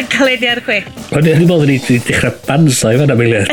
[0.00, 0.80] yn caledi ar chwi.
[1.16, 3.52] O'n i'n meddwl ni wedi dechrau bansa i fan am eiliad.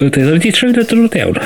[0.00, 1.42] O'n i'n wedi trwy'n ar drwy'r iawn.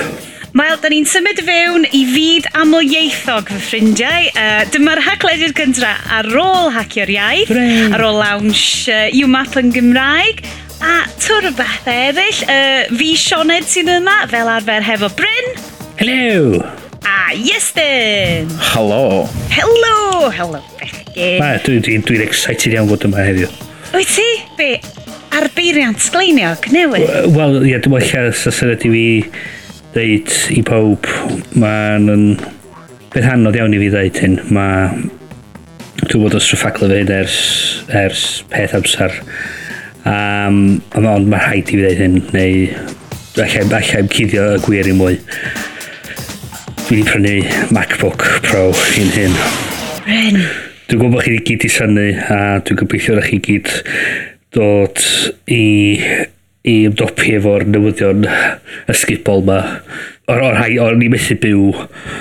[0.52, 4.26] Wel, da ni'n symud fewn i fyd amlieithog fy ffrindiau.
[4.36, 7.86] Uh, dyma'r haglediad cyntra ar ôl hacio'r iaith, Hooray.
[7.96, 10.44] ar ôl launch uh, UMAP yn Gymraeg,
[10.84, 12.44] a twr o bethau eraill.
[12.44, 15.52] Uh, fi Sioned sy'n yma, fel arfer hefo Bryn.
[15.96, 16.60] Hello!
[17.08, 18.52] A Iestyn!
[18.74, 19.24] Hello!
[19.56, 20.28] Hello!
[20.36, 21.40] Hello, bechgyn.
[21.64, 23.48] Dwi'n Dwi, dwi, excited iawn fod yma heddiw.
[23.92, 24.28] Wyt ti?
[24.56, 24.68] Be?
[25.36, 27.10] Ar beiriant sgleiniog newydd?
[27.34, 29.02] Wel, ie, dwi'n meddwl sasynod i fi
[29.92, 31.08] ddeud i pawb,
[31.60, 32.24] mae'n yn...
[33.12, 35.02] Bydd hanodd iawn i fi ddeud hyn, mae...
[36.06, 37.36] Dwi'n bod o straffaglo fe hyn ers,
[37.92, 39.20] ers peth amser.
[40.08, 42.66] Um, ond mae'n rhaid i fi ddeud hyn, neu...
[43.42, 45.20] Allai, i'n cuddio y gwir i mwy.
[46.82, 47.38] Fi wedi prynu
[47.76, 49.40] MacBook Pro hyn hyn.
[50.04, 50.44] Bryn.
[50.92, 53.70] Dwi'n gwybod bod chi gyd i synnu a dwi'n gobeithio rach chi gyd
[54.52, 55.00] dod
[55.48, 55.62] i
[56.68, 58.26] i ymdopi efo'r newyddion
[58.92, 59.56] ysgubol ma.
[60.28, 61.70] O'r o'r rhai, o'r ni methu byw.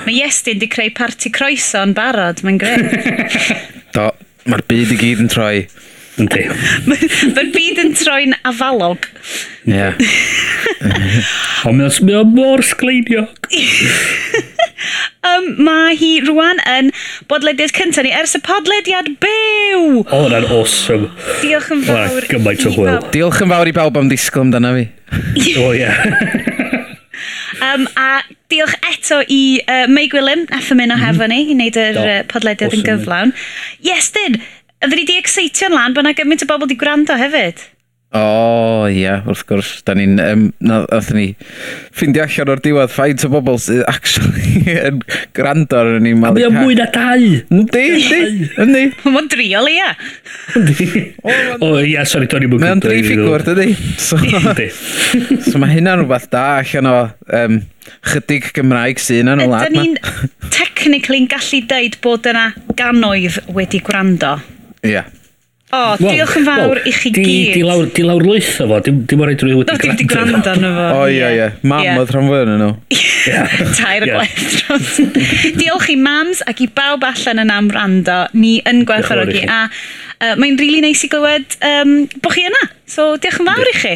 [0.05, 2.95] Mae Iestyn di creu parti croeso yn barod, mae'n gret.
[3.97, 4.07] Do,
[4.47, 5.65] mae'r byd i gyd yn troi.
[6.21, 6.47] Yndi.
[6.87, 9.11] Mae'r byd yn troi'n afalog.
[9.67, 9.91] Ie.
[10.81, 11.27] Yeah.
[11.69, 13.51] Ond mae o mor sgleiniog.
[15.27, 16.91] Um, mae hi rwan yn
[17.29, 20.01] bodlediad cyntaf ni ers y podlediad byw.
[20.01, 21.11] O, oh, na'n awesome.
[21.43, 22.07] Diolch yn fawr.
[22.09, 23.01] Oh, gymaint o hwyl.
[23.13, 24.87] Diolch yn fawr i bawb am ddisgwyl amdana fi.
[25.61, 25.91] o, ie.
[27.67, 28.09] um, a
[28.51, 30.73] diolch eto i uh, Meg Gwilym, nath mhm.
[30.73, 32.81] yn mynd o hefo ni, i wneud yr uh, podlediad awesome.
[32.81, 33.35] yn gyflawn.
[33.85, 34.41] Yes, dyn,
[34.81, 37.59] Ydyn ni di excitio'n lan bod yna gymaint o bobl di gwrando hefyd?
[38.11, 39.69] O, oh, ia, yeah, wrth gwrs.
[39.87, 40.17] Da ni'n...
[40.19, 41.29] Um, Nath ni
[41.95, 44.97] ffindio allan o'r diwedd ffaint o bobl sydd actually yn
[45.37, 46.51] gwrando ar ni Malik Hack.
[46.51, 47.29] A mae mwy na dau!
[47.55, 48.81] Yndi, yndi, yndi.
[49.05, 49.93] Mae'n driol, ia.
[51.61, 53.77] O, ie, sori, do'n i'n mwyn Mae'n dri ffigwr, dydi.
[54.01, 54.19] So,
[55.47, 56.97] so mae hynna'n rhywbeth da allan o
[57.39, 57.61] um,
[58.11, 63.39] chydig Gymraeg sy'n yn y lad Ydyn Da ni'n technically'n gallu deud bod yna ganoedd
[63.55, 64.35] wedi gwrando.
[64.83, 64.97] Ie.
[64.97, 65.20] Yeah.
[65.71, 67.53] O, oh, well, diolch yn fawr well, i chi di, gyd.
[67.55, 69.95] Di lawr, di lawr lwytho fo, dim, dim o reid rwy'n wedi gwrando.
[70.01, 70.87] Dim gwrando arno fo.
[70.97, 71.45] O, ie, ie.
[71.71, 72.71] Mam oedd rhan fwy yn nhw.
[73.77, 78.19] Tair y gwaith Diolch i mams ac i bawb allan yn am rando.
[78.35, 79.45] Ni yn gwerthorogi.
[79.47, 82.63] A uh, mae'n rili really neis i glywed um, bod chi yna.
[82.91, 83.91] So, diolch yn fawr i chi.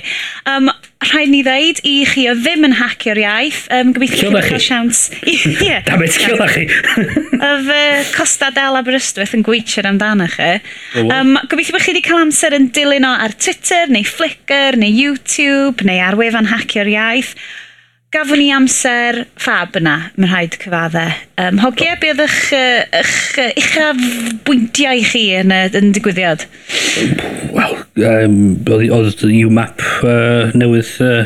[0.47, 0.69] Um,
[1.05, 3.65] rhaid ni ddeud i chi o ddim yn hacio'r iaith.
[3.75, 5.01] Um, gobeithio chi chi'n cael siawns.
[5.33, 5.81] Ie.
[5.87, 6.63] Damet, ciola chi.
[7.49, 10.53] Of uh, Costa del Aberystwyth yn gweithio'r amdano chi.
[11.03, 14.95] Um, gobeithio bod chi wedi cael amser yn dilyn o ar Twitter, neu Flickr, neu
[14.95, 17.35] YouTube, neu ar wefan hacio'r iaith
[18.15, 21.03] gafon ni amser fab yna, mae'n rhaid cyfadde.
[21.41, 22.37] Um, hogia, be oedd eich,
[22.95, 23.15] eich,
[23.59, 23.99] uchaf
[24.47, 26.45] bwyntiau chi yn, yn digwyddiad?
[27.55, 27.75] Wel,
[28.07, 28.37] um,
[28.71, 31.25] oedd y UMAP uh, newydd uh,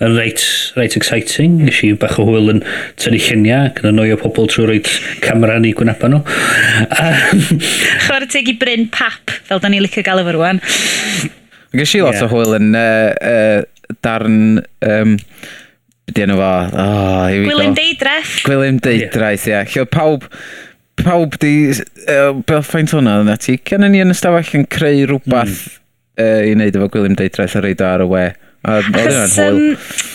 [0.00, 0.46] yn reit,
[0.78, 1.60] reit exciting.
[1.66, 2.64] Nes i bach o hwyl yn
[3.00, 4.92] tynnu lluniau, gyda nwy o pobl trwy roed
[5.26, 6.22] camera ni ei gwnapa nhw.
[8.06, 10.64] Chwer teg i Bryn Pap, fel da ni licio gael efo rwan.
[11.76, 12.24] Ges i lot yeah.
[12.24, 15.18] o hwyl yn uh, uh, darn um,
[16.10, 16.50] Ydy enw fo.
[16.74, 17.78] Oh, here Gwilym go.
[17.78, 18.34] Deidraeth.
[18.46, 19.54] Gwilym Deidraeth, ie.
[19.54, 19.74] Yeah.
[19.76, 19.88] Yeah.
[19.94, 20.26] pawb,
[20.98, 21.54] pawb di...
[22.10, 23.58] Uh, Beth ffaint hwnna, yna ti.
[23.70, 25.80] Cyn ni yn ystafell yn creu rhywbeth mm.
[26.24, 28.28] uh, i wneud efo Gwilym Deidraeth a reid ar y we.
[28.60, 29.60] Achos um,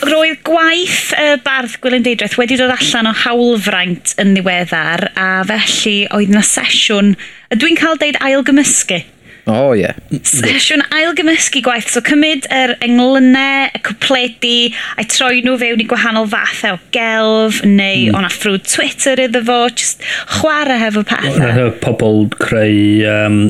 [0.06, 5.30] roedd gwaith y uh, bardd Gwilym Deidraeth wedi dod allan o hawlfraint yn ddiweddar a
[5.47, 7.15] felly oedd yna sesiwn...
[7.56, 9.00] Dwi'n cael deud ailgymysgu,
[9.45, 9.83] O, oh, ie.
[9.83, 10.21] Yeah.
[10.25, 11.92] Sesiwn ailgymysgu gwaith.
[11.94, 14.56] So cymryd yr englynau, y cwpledi,
[14.97, 18.18] a'i troi nhw fewn i gwahanol fathau o gelf, neu mm.
[18.18, 20.01] o'na ffrwd Twitter iddo fo, just
[20.39, 21.53] chwarae hefo pethau.
[21.59, 23.06] Roedd pobl creu...
[23.12, 23.42] Um,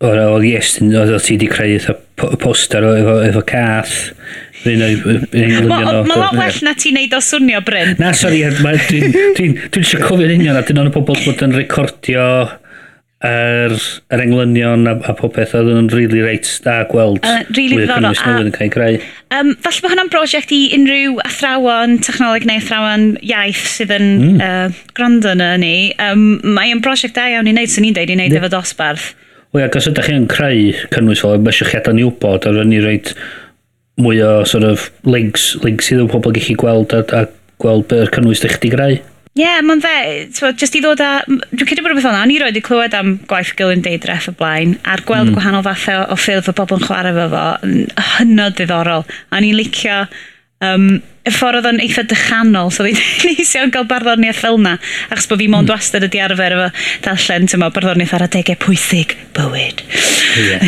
[0.00, 1.76] oedd yes, oedd ti wedi creu
[2.40, 3.98] poster efo, efo cath.
[4.64, 5.28] Rwy'n
[5.68, 7.92] Mae lot well na ti'n neud o swnio, Bryn.
[8.00, 9.04] Na, sori, dwi'n dwi, dwi,
[9.36, 10.80] dwi, dwi, dwi, dwi, dwi, dwi,
[11.28, 12.26] dwi, dwi, dwi, dwi,
[13.26, 13.74] yr,
[14.14, 18.36] yr englynion a, a popeth oedd yn really reit da gweld uh, really ddiddorol a,
[18.40, 19.00] yn cael ei greu.
[19.36, 24.44] Um, falle bod hwnna'n brosiect i unrhyw athrawon technoleg neu athrawon iaith sydd yn mm.
[24.44, 28.16] uh, gwrando yna ni um, mae'n brosiect da iawn i wneud sy'n ni'n deud i
[28.16, 29.12] wneud efo dosbarth
[29.50, 32.60] Wel, ac os ydych chi'n creu cynnwys fel, mae eisiau chi adael ni wybod, ar
[32.70, 33.08] ni roed
[33.98, 37.24] mwy o sort of links, links iddo pobl gallu gweld a, a
[37.60, 39.00] gweld be'r cynnwys ddech chi greu.
[39.40, 39.92] Ie, yeah, mae'n dde,
[40.36, 42.92] so, jyst i ddod â, dwi'n credu bod rhywbeth o'na, o'n i roed i clywed
[42.98, 45.36] am gwaith gilyn deidraff y blaen, a'r gweld mm.
[45.38, 47.44] gwahanol fathau o, o ffilf y bobl yn chwarae fo fo,
[48.18, 49.06] hynod ddiddorol.
[49.30, 50.02] A o'n i'n licio,
[50.60, 54.74] Um, y ffordd oedd o'n eitha dychanol, so oedd nes iawn gael barddoniaeth fel yna,
[55.08, 55.72] achos bod fi mond mm.
[55.72, 56.66] wastad ydi arfer efo
[57.06, 59.84] darllen, ti'n meddwl, barddoniaeth ar adegau pwysig bywyd.
[60.30, 60.62] Yeah.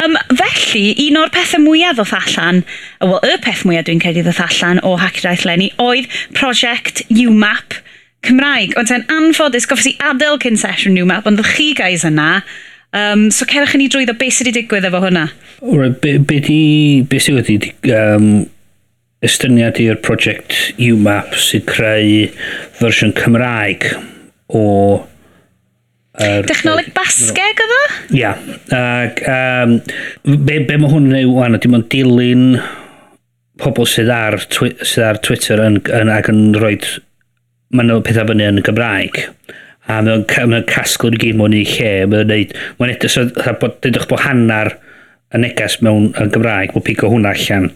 [0.00, 2.62] um, felly, un o'r pethau mwyaf ddoth allan,
[3.02, 7.76] wel, y peth mwyaf dwi'n credu ddoth allan o Haceraeth Lenny, oedd prosiect UMAP
[8.24, 8.72] Cymraeg.
[8.80, 12.40] Ond ten anffodus, goffes i adael cyn sesiwn UMAP, ond chi guys yna,
[12.96, 15.26] Um, so cerwch i ni drwy ddo beth sydd wedi digwydd efo hwnna.
[15.60, 16.60] Right, be, be, di,
[17.10, 18.46] be sydd wedi um,
[19.26, 22.24] estyniad i'r prosiect UMAP sydd creu
[22.78, 23.90] fersiwn Cymraeg
[24.48, 24.62] o...
[26.16, 27.82] Er, Dechnoleg basgeg oedd o?
[28.16, 28.32] Ia.
[28.72, 29.76] Ac, um,
[30.24, 32.46] be, be mae hwn yn ei wan, ydy mae'n dilyn
[33.60, 36.78] pobl sydd ar, sydd ar Twitter yn, yn, ac yn rhoi...
[37.76, 39.24] Mae'n pethau fyny yn y Gymraeg
[39.86, 43.26] a mae'n mae casglu'r gyd mewn i lle mae'n neud mae'n edrych so,
[43.60, 44.72] bod, bod hannar
[45.34, 47.68] y neges mewn yn Gymraeg mae'n pigo hwnna allan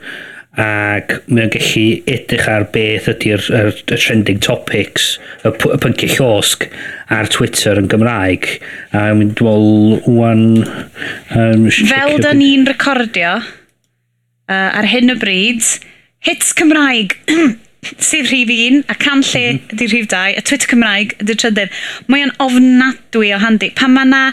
[0.58, 5.12] ac mae'n gallu edrych ar beth ydy'r er, er trending topics
[5.46, 6.66] y, y pynciau llosg
[7.14, 8.48] ar Twitter yn Gymraeg.
[8.90, 15.62] A dwi'n meddwl wwan um, fel da ni'n recordio uh, ar hyn o bryd
[16.26, 17.14] hits Cymraeg
[18.10, 19.74] sydd rhif 1 a can lle mm -hmm.
[19.76, 21.78] ydy rhif 2 a Twitter Cymraeg ydy'r trydydd.
[22.10, 23.70] Mae o'n ofnadwy o handi.
[23.78, 24.26] Pan mae na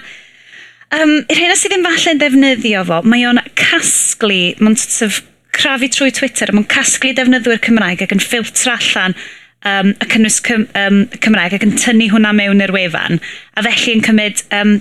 [0.98, 5.24] um, yr hyn sydd ddim falle'n defnyddio fo mae o'n casglu mae'n sort of
[5.58, 9.18] crafu trwy Twitter, mae'n casglu defnyddwyr Cymraeg ac yn ffiltr allan
[9.66, 13.22] um, y cynnwys cym, um, Cymraeg ac yn tynnu hwnna mewn i'r wefan,
[13.58, 14.78] a felly yn cymryd um,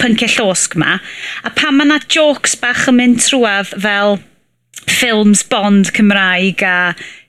[0.00, 0.98] pynciau llosg yma.
[1.44, 4.20] A pan mae yna jokes bach yn mynd trwad fel
[4.82, 6.76] ffilms Bond Cymraeg a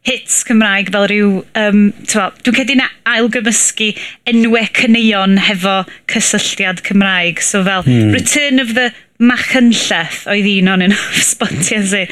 [0.08, 3.92] hits Cymraeg fel rhyw, um, dwi'n cedi na ailgymysgu
[4.30, 5.82] enwau cyneuon hefo
[6.12, 7.42] cysylltiad Cymraeg.
[7.44, 8.12] So fel hmm.
[8.16, 8.92] Return of the
[9.24, 12.04] Machynlleth oedd un o'n un o'r sbotiau si.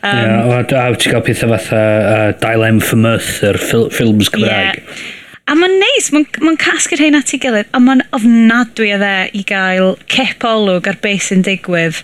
[0.00, 4.82] Um, yeah, a ti'n cael pethau fatha uh, Dial M for Mirth, yr ffilms Cymraeg.
[4.82, 5.06] Yeah.
[5.46, 9.14] A mae'n neis, mae'n ma casgu'r hyn at ei gilydd, a mae'n ofnadwy o dde
[9.38, 12.00] i gael cep olwg ar beth sy'n digwydd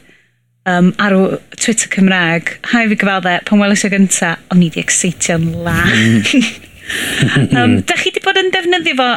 [0.71, 1.17] um, ar
[1.57, 2.57] Twitter Cymraeg.
[2.71, 5.91] Hai fi gyfadde, pan welais o gynta, o'n i di excitio'n lan.
[5.91, 6.69] Mm.
[7.59, 9.09] um, da chi wedi bod yn defnyddio fo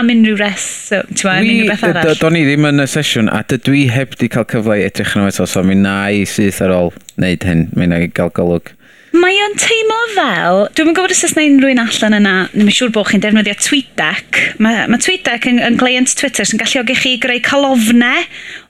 [0.00, 2.16] am unrhyw res, so, ti'n am unrhyw beth arall?
[2.22, 5.16] Do'n i ddim yn y sesiwn, a dydw i heb di cael cyfle i edrych
[5.18, 8.34] yn eto, so mi na i syth ar ôl wneud hyn, mi na i gael
[8.36, 8.74] golwg.
[9.16, 12.92] Mae o'n teimlo fel, dwi'n gwybod os oes na unrhyw'n allan yna, ddim yn siŵr
[12.92, 14.40] bod chi'n defnyddio TweetDeck.
[14.60, 18.26] Mae, mae TweetDeck yn, yn client Twitter sy'n galluogi chi greu colofnau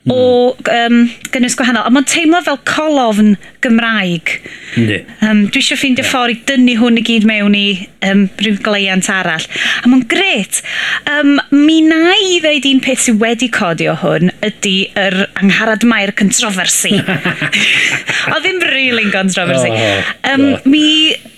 [0.06, 0.12] mm.
[0.14, 1.02] o um,
[1.34, 1.86] gynnwys gwahanol.
[1.86, 4.32] A mae'n teimlo fel colofn Gymraeg.
[4.76, 6.12] Um, dwi eisiau ffeindio yeah.
[6.12, 7.66] ffordd i dynnu hwn i gyd mewn i
[8.06, 9.46] um, rhyw gleiant arall.
[9.82, 10.62] A mae'n gret.
[11.10, 14.76] Um, mi na i ddeud un peth sydd wedi codio hwn ydy
[15.06, 16.96] yr angharad mae'r controversy.
[16.96, 19.72] o ddim really'n controversy.
[19.72, 20.84] Oh, um, mi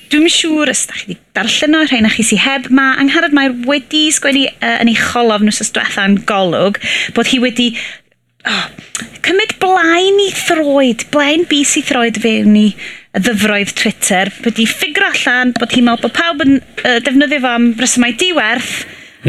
[0.08, 3.34] Dwi'n siŵr os da chi wedi darllen o, rhain a chi sy'n heb, mae Angharad
[3.36, 6.80] Mair wedi sgwennu uh, yn ei cholofn wrth ystwetha golwg
[7.16, 7.66] bod hi wedi
[8.48, 8.62] oh,
[9.26, 12.68] cymryd blaen i throed, blaen bus i throed fewn i
[13.16, 17.52] y ddyfroedd Twitter, wedi ffigur allan bod hi'n meddwl bod pawb yn uh, defnyddio fo
[17.56, 18.80] am resymau diwerth,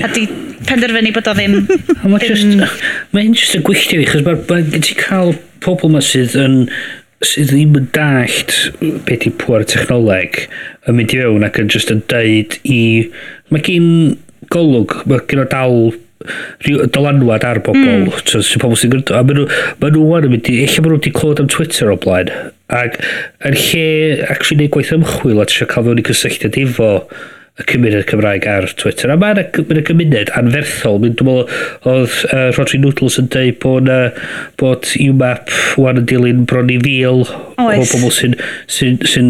[0.04, 0.26] a di
[0.70, 1.60] penderfynu bod o ddim...
[3.16, 5.34] Mae'n just yn gwylltio fi, chos mae ti cael
[5.64, 6.60] pobl yma sydd yn
[7.26, 8.54] sydd ddim yn dallt
[9.08, 10.46] beth i pwyr technoleg
[10.88, 12.82] yn mynd i fewn ac yn just yn deud i...
[13.50, 13.90] Mae gen
[14.54, 15.80] golwg, mae gen o dal
[16.66, 17.80] rhyw dylanwad ar bobl.
[17.80, 18.12] Mm.
[18.26, 19.48] So, so pobl sy'n gwrdd A maen nhw,
[19.82, 20.60] maen nhw wan yn mynd i...
[20.66, 22.32] Ella maen nhw wedi clywed am Twitter o blaen.
[22.76, 23.00] Ac
[23.48, 23.86] yn lle
[24.28, 26.92] actually neud gwaith ymchwil a trio cael fewn i cysylltiad efo
[27.60, 29.12] y cymuned Cymraeg ar Twitter.
[29.12, 31.00] A mae yna cymuned anferthol.
[31.04, 34.30] Dwi'n meddwl oedd uh, Rodri Noodles yn dweud bod, uh,
[34.62, 35.52] bod UMAP
[35.82, 37.26] wan yn dilyn bron i fil
[37.60, 38.36] o bobl sy'n
[38.72, 39.24] sy, sy,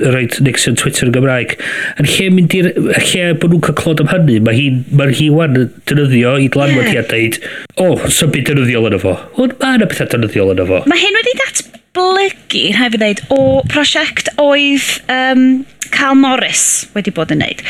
[0.00, 1.56] sy rhaid next yn Twitter yn Gymraeg.
[2.00, 2.70] Yn lle mynd i'r...
[3.10, 6.50] lle bod nhw'n cael clod am hynny, mae hi, mae hi wan yn dynyddio i
[6.54, 6.94] dlanwad yeah.
[6.94, 7.40] hi a dweud,
[7.76, 9.16] o, oh, so byd dynyddiol yn efo.
[9.40, 10.82] Ond mae yna pethau dynyddiol yn efo.
[10.90, 13.40] Mae hyn wedi datblygu, rhaid fi ddeud, o
[13.72, 15.46] prosiect oedd um,
[15.94, 17.60] Cal Morris wedi bod yn neud,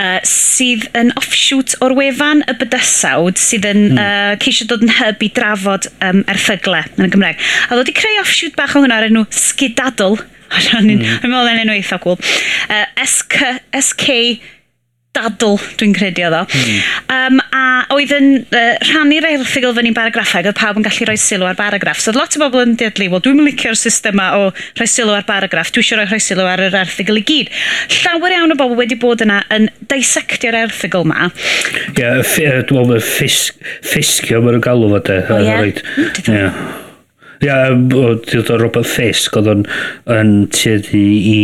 [0.00, 4.02] uh, sydd yn offshoot o'r wefan y bydysawd sydd yn mm.
[4.02, 7.42] uh, ceisio dod yn hyb i drafod um, erthygle yn y Gymraeg.
[7.68, 10.20] A ddod i creu offshoot bach o hwnna ar enw Skidadl,
[10.76, 11.30] O'n i'n mm.
[11.30, 12.18] meddwl yn enw eitha cool.
[12.68, 14.18] Uh, SK, SK
[15.12, 16.42] dadl, dwi'n credu oedd o.
[16.56, 16.76] Mm.
[17.12, 21.48] Um, a oedd yn uh, rhannu'r erthigol fyny'n baragraffau, oedd pawb yn gallu rhoi sylw
[21.50, 22.00] ar baragraff.
[22.00, 24.46] So lot o bobl yn deadly, wel, dwi'n licio'r system yma o
[24.78, 27.52] rhoi sylw ar baragraff, dwi eisiau rhoi, rhoi sylw ar yr erthigol i gyd.
[27.98, 31.28] Llawer iawn o bobl wedi bod yna yn dissectio'r erthigol yma.
[31.28, 35.18] Ie, yeah, dwi'n meddwl, ffisg, ffisgio, mae'n nhw'n galw fo de.
[35.28, 35.74] O ie?
[36.24, 36.62] Mm,
[37.42, 37.58] ie,
[38.00, 39.68] oedd o Robert Fisk, oedd o'n
[40.16, 41.38] yn tueddu i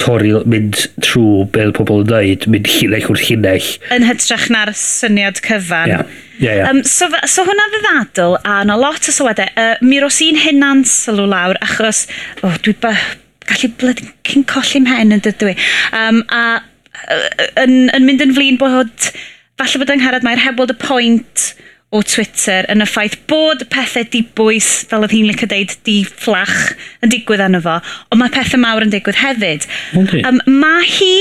[0.00, 3.70] torri, mynd trwy beth pobl yn dweud, mynd llinell wrth llinell.
[3.94, 5.92] Yn hytrach na'r syniad cyfan.
[5.92, 6.18] Yeah.
[6.40, 6.70] Yeah, yeah.
[6.70, 9.50] Um, so, so hwnna ddiddadol, a yna lot o sywedau.
[9.60, 12.06] Uh, mi ros i'n hynna'n sylw lawr, achos
[12.46, 12.94] oh, dwi ba,
[13.50, 15.56] gallu bled cyn colli mhen yn dydw i.
[15.96, 16.62] Um, a
[17.60, 19.10] yn, yn mynd yn flin bod
[19.60, 21.50] falle bod yng Ngharad Mae'r heb weld y pwynt
[21.90, 26.74] o Twitter yn y ffaith bod pethau dibwys, fel oedd hi'n licio deud, di fflach
[27.02, 27.80] yn digwydd anno fo,
[28.10, 29.66] ond mae pethau mawr yn digwydd hefyd.
[30.04, 30.24] Okay.
[30.28, 31.14] Um, mae hi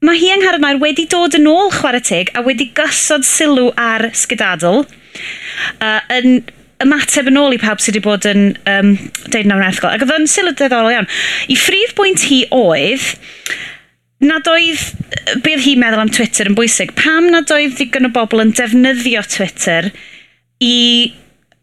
[0.00, 4.06] Mae hi yng Ngharmair wedi dod yn ôl chwarae teg a wedi gysod sylw ar
[4.16, 6.38] sgydadl uh, yn
[6.80, 8.94] ymateb yn ôl i pawb sydd wedi bod yn um,
[9.26, 9.92] deud yn amrethgol.
[9.92, 11.10] Ac oedd yn sylw diddorol iawn.
[11.52, 13.10] I phrif bwynt hi oedd
[14.20, 14.82] nad oedd
[15.44, 16.92] bydd hi'n meddwl am Twitter yn bwysig.
[16.98, 19.90] Pam nad oedd ddigon o bobl yn defnyddio Twitter
[20.64, 20.76] i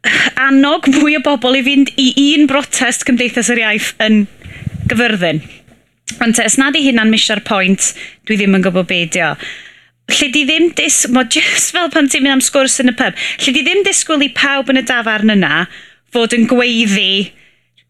[0.47, 4.25] annog mwy o bobl i fynd i un brotest Cymdeithas yr Iaith yn
[4.89, 5.43] gyfyrddin.
[6.23, 7.91] Ond es nad i hynna'n misio'r pwynt,
[8.25, 9.33] dwi ddim yn gwybod beidio.
[10.07, 11.01] Lle di ddim dis...
[11.11, 13.17] Mo just fel pan ti'n mynd am sgwrs yn y pub.
[13.43, 15.65] Lle di ddim disgwyl i pawb yn y dafarn yna
[16.15, 17.33] fod yn gweiddi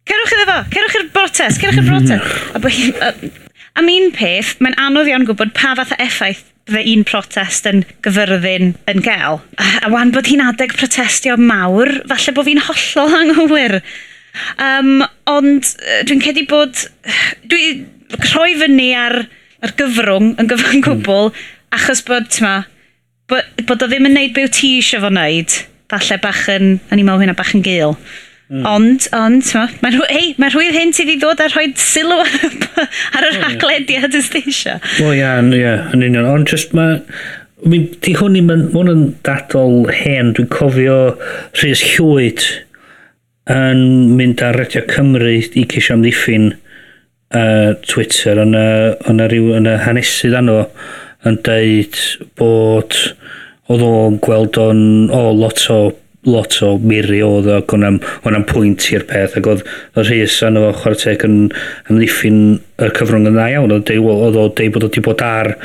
[0.08, 2.24] Cerwch iddo fo, cerwch i'r brotest, cerwch i'r brotest.
[2.24, 2.56] Mm.
[2.56, 3.47] A bod
[3.78, 7.84] Am un peth, mae'n anodd iawn gwybod pa fath o effaith fe un protest yn
[8.04, 9.40] gyfyrddin yn gael.
[9.58, 13.78] A wan bod hi'n adeg protestio mawr, falle bod fi'n hollol anghywir.
[14.62, 15.74] Um, ond
[16.10, 16.88] dwi'n cedi bod...
[17.52, 17.86] Dwi
[18.32, 19.22] rhoi fyny ar,
[19.64, 20.84] ar gyfrwng yn gyfan hmm.
[20.86, 21.48] gwbl, mm.
[21.78, 22.60] achos bod, ma,
[23.32, 25.60] bod, bod o ddim yn neud beth ti eisiau fo wneud.
[25.92, 27.96] Falle bach yn, Yn i'n meddwl hynna bach yn gael.
[28.48, 28.64] Mm.
[28.64, 32.22] Ond, ond, ma, mae rhywun hey, mae rhwy hyn sydd i ddod a rhoi sylw
[32.24, 33.42] ar yr hmm.
[33.44, 34.78] haglediad y steisio.
[35.02, 36.30] Wel, ia, ia, yn union.
[36.32, 37.02] Ond just mae...
[37.66, 40.98] I mean, di hwn i mewn, hwn yn dadol hen, dwi'n cofio
[41.58, 42.44] Rhys Llwyd
[43.50, 43.82] yn
[44.14, 48.68] mynd ar Radio Cymru i ceisio amddiffyn uh, Twitter yn y,
[49.10, 50.60] y, yn y hanesydd anno
[51.28, 51.98] yn deud
[52.40, 52.96] bod
[53.72, 54.84] oedd o'n gweld o'n
[55.16, 55.80] o lot o
[56.28, 60.40] lot o miri oedd ac o'n am, am pwynt i'r peth ac oedd y rhys
[60.48, 61.38] yn efo chwarae teg yn
[61.90, 65.56] amddiffyn y cyfrwng yn dda iawn oedd oedd o dweud bod o wedi bod ar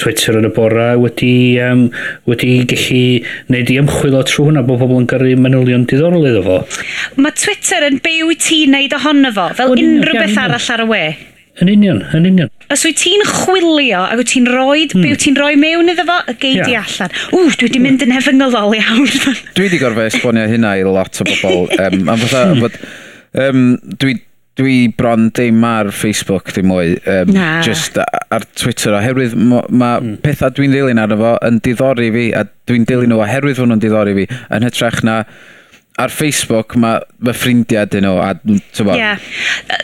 [0.00, 1.82] Twitter yn y bora wedi, um,
[2.30, 3.02] wedi gallu
[3.52, 6.56] neud i ymchwil o trwy hwnna bod pobl yn gyrru manylion diddorol iddo fo.
[7.20, 10.84] Mae Twitter yn byw i ti wneud ohono fo, fel Wel, unrhyw beth arall ar
[10.86, 11.04] y we.
[11.60, 12.48] Yn union, yn union.
[12.72, 15.04] Os wyt ti'n chwilio ac wyt ti'n rhoi, mm.
[15.12, 16.88] wyt ti'n rhoi mewn iddo fo, y geid yeah.
[16.88, 17.12] allan.
[17.34, 19.10] Ww, dwi wedi mynd yn hefyngylol iawn.
[19.58, 21.68] dwi wedi gorfod esbonio hynna i lot o bobl.
[21.76, 22.78] Um, a fatha, bod,
[23.44, 23.62] um,
[24.00, 24.16] dwi,
[24.56, 27.52] dwi bron dim ar Facebook dim mwy, um, Na.
[27.66, 30.22] just ar Twitter, oherwydd mae ma mm.
[30.24, 34.16] pethau dwi'n dilyn arno fo yn diddori fi, a dwi'n dilyn nhw oherwydd hwnnw'n diddori
[34.22, 35.24] fi, yn hytrach na
[36.00, 38.16] ar Facebook mae ma ffrindiau dyn nhw.
[38.24, 38.60] A, Ie.
[38.96, 39.20] Yeah.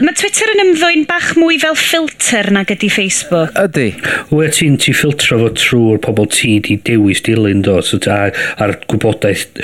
[0.05, 3.53] Mae Twitter yn ymddwyn bach mwy fel filter nag ydy Facebook.
[3.61, 3.91] Ydy.
[4.33, 8.75] Wyt ti'n ti ffiltro fo trwy'r pobl ti di dewis dilyn do, so ta, a'r
[8.89, 9.63] gwybodaeth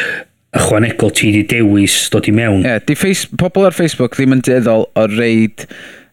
[0.54, 2.62] ychwanegol ti di dewis dod i mewn.
[2.62, 5.66] Ie, yeah, di face, pobl ar Facebook ddim yn deddol o reid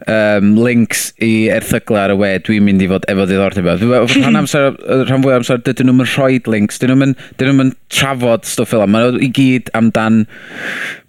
[0.07, 3.69] um, links i erthygla ar y we, dwi'n mynd i fod efo ddiddordeb.
[4.21, 4.71] Rhan amser,
[5.07, 9.05] rhan fwy amser, dydyn nhw'n rhoi links, dydyn nhw'n nhw trafod stwff fel yma.
[9.11, 10.25] Mae i gyd amdan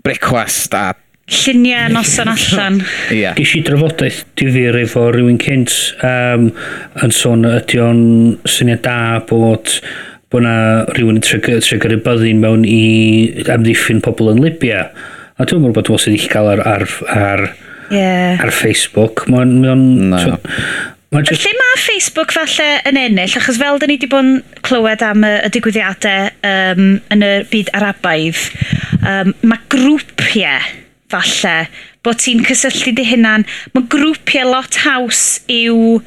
[0.04, 0.90] brecwast a
[1.32, 2.80] Lluniau noson allan.
[3.14, 3.36] yeah.
[3.38, 5.72] Ges i drafodaeth difyr efo rhywun cynt
[6.04, 6.48] um,
[6.98, 8.02] yn sôn ydy o'n
[8.48, 8.96] syniad da
[9.28, 9.70] bod
[10.32, 10.56] bod na
[10.90, 14.88] rhywun yn tregyrru byddin mewn i amddiffyn pobl yn Libia.
[15.38, 17.44] A dwi'n meddwl bod dwi'n sydd eich cael ar, ar, ar
[17.92, 18.40] yeah.
[18.42, 19.26] ar Facebook.
[19.32, 19.54] Mae'n...
[19.62, 20.18] Ma no.
[20.18, 20.38] so,
[21.12, 21.44] ma just...
[21.44, 23.36] Lle mae Facebook falle yn ennill?
[23.38, 24.34] Achos fel dyn ni wedi bod yn
[24.66, 26.84] clywed am y, y digwyddiadau um,
[27.14, 28.44] yn y byd arabaidd,
[29.00, 30.70] um, mae grwpiau
[31.12, 31.56] falle
[32.02, 33.46] bod ti'n cysylltu dy hunan.
[33.76, 36.00] Mae grwpiau lot haws i'w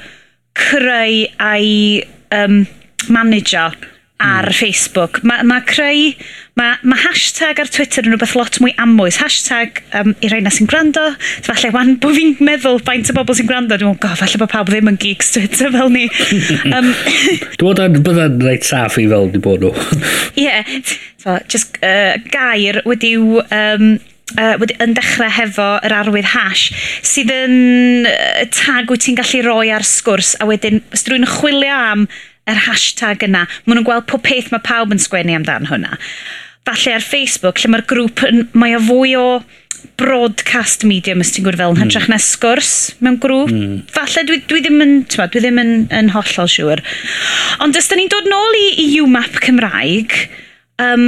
[0.55, 2.01] creu a'i
[2.33, 2.63] um,
[3.11, 3.75] manager
[4.17, 4.53] ar mm.
[4.53, 5.21] Facebook.
[5.27, 6.13] Mae ma creu...
[6.55, 9.17] Mae ma hashtag ar Twitter yn rhywbeth lot mwy amwys.
[9.19, 11.03] Hashtag um, i reina sy'n gwrando.
[11.43, 13.75] Falle wan bod fi'n meddwl faint o bobl sy'n gwrando.
[13.75, 16.05] Dwi'n meddwl, falle bod pawb ddim yn geeks Twitter fel ni.
[16.75, 16.93] um,
[17.59, 19.73] Dwi'n meddwl bydda'n reit saff i fel di bod nhw.
[20.39, 20.45] Ie.
[20.45, 20.75] yeah,
[21.19, 23.41] so, just uh, gair wedi'w...
[23.51, 23.97] Um,
[24.39, 26.69] uh, wedi, yn dechrau hefo yr arwydd hash
[27.05, 31.75] sydd yn uh, tag wyt ti'n gallu roi ar sgwrs a wedyn os drwy'n chwilio
[31.75, 32.07] am
[32.51, 33.45] yr hashtag yna.
[33.65, 35.99] Maen nhw'n gweld pob peth mae pawb yn sgwennu amdan hwnna.
[36.65, 39.27] Falle ar Facebook, lle mae'r grŵp, yn, mae o fwy o
[39.99, 42.15] broadcast medium ys ti'n gwrdd fel yn hytrach hmm.
[42.15, 42.71] na sgwrs
[43.05, 43.51] mewn grŵp.
[43.53, 43.75] Mm.
[43.93, 46.81] Falle dwi, dwi ddim yn, ma, dwi ddim yn, yn hollol siŵr.
[47.63, 50.17] Ond os da ni'n dod nôl i, i UMAP Cymraeg,
[50.81, 51.07] um,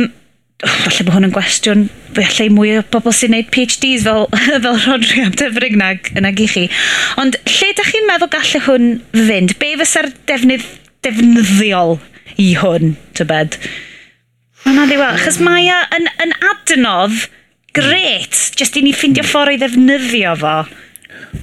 [0.61, 1.85] oh, falle bod hwn yn gwestiwn
[2.17, 4.27] falle mwy o bobl sy'n gwneud PhDs fel,
[4.65, 6.67] fel Rodri am dyfrig nag, nag i chi.
[7.21, 9.57] Ond lle da chi'n meddwl gallu hwn fynd?
[9.61, 10.65] Be fysa'r defnydd
[11.05, 11.97] defnyddiol
[12.41, 13.57] i hwn, tybed.
[14.65, 17.27] Mae'n addiwedd, achos mae yn, yn adnodd
[17.77, 20.55] gret, jyst i ni ffindio ffordd i ddefnyddio fo.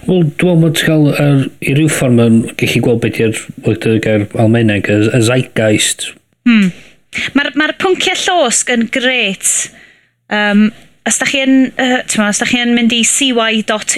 [0.05, 4.23] Wel, dwi'n meddwl ti'n cael, er, i ryw ffordd mae'n gallu gweld beth yw'r gair
[4.41, 6.01] Almeneg, y, y zeitgeist.
[6.49, 6.69] Hmm.
[7.37, 9.47] Mae'r ma pwnciau llosg yn gret.
[10.35, 10.63] Um,
[11.07, 13.93] os da chi yn, uh, ma, os da chi yn mynd i cy.umap.eu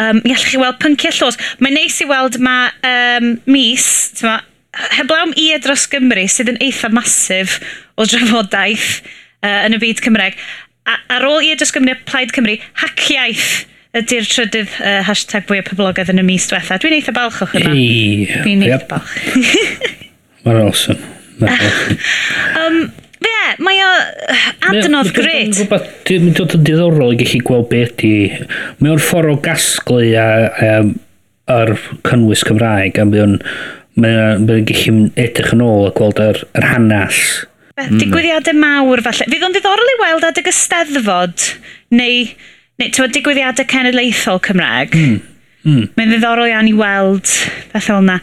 [0.00, 1.38] Um, mi allwch chi weld pynciau llos.
[1.62, 3.86] Mae'n neis i weld mae um, mis,
[4.26, 4.40] ma,
[4.96, 7.60] heblaw am i dros Gymru sydd yn eitha masif
[7.94, 9.04] o drafodaeth
[9.44, 10.40] uh, yn y byd Cymreg.
[10.90, 15.66] A, ar ôl i dros Gymru plaid Cymru, haciaeth ydy'r trydydd uh, hashtag fwy o
[15.68, 16.80] poblogaeth yn y mis diwetha.
[16.82, 17.70] Dwi'n eitha balch o'ch yna.
[17.70, 18.88] Dwi'n eitha yep.
[18.90, 19.14] balch.
[20.44, 20.98] Mae'n awesome.
[21.38, 21.98] Mae'n awesome.
[22.64, 22.80] um,
[23.24, 23.32] Fe,
[23.64, 23.90] mae o
[24.70, 25.62] adnodd gret.
[25.70, 28.46] Mae'n dod yn diddorol i gallu gweld beth ydy.
[28.80, 30.76] Mae o'n ffordd o gasglu a, a,
[31.54, 31.74] ar
[32.08, 33.36] cynnwys Cymraeg a mae o'n
[34.68, 37.20] gallu edrych yn ôl a gweld yr, yr hanes.
[37.74, 38.62] Digwyddiadau mm.
[38.62, 39.28] mawr falle.
[39.30, 41.48] Fydd o'n ddiddorol i weld adeg y steddfod
[41.94, 42.26] neu,
[42.82, 44.98] neu digwyddiadau cenedlaethol Cymraeg.
[44.98, 45.30] Mm
[45.64, 45.90] Mm.
[45.96, 47.30] Mae'n ddiddorol iawn i weld
[47.72, 48.18] beth fel yna.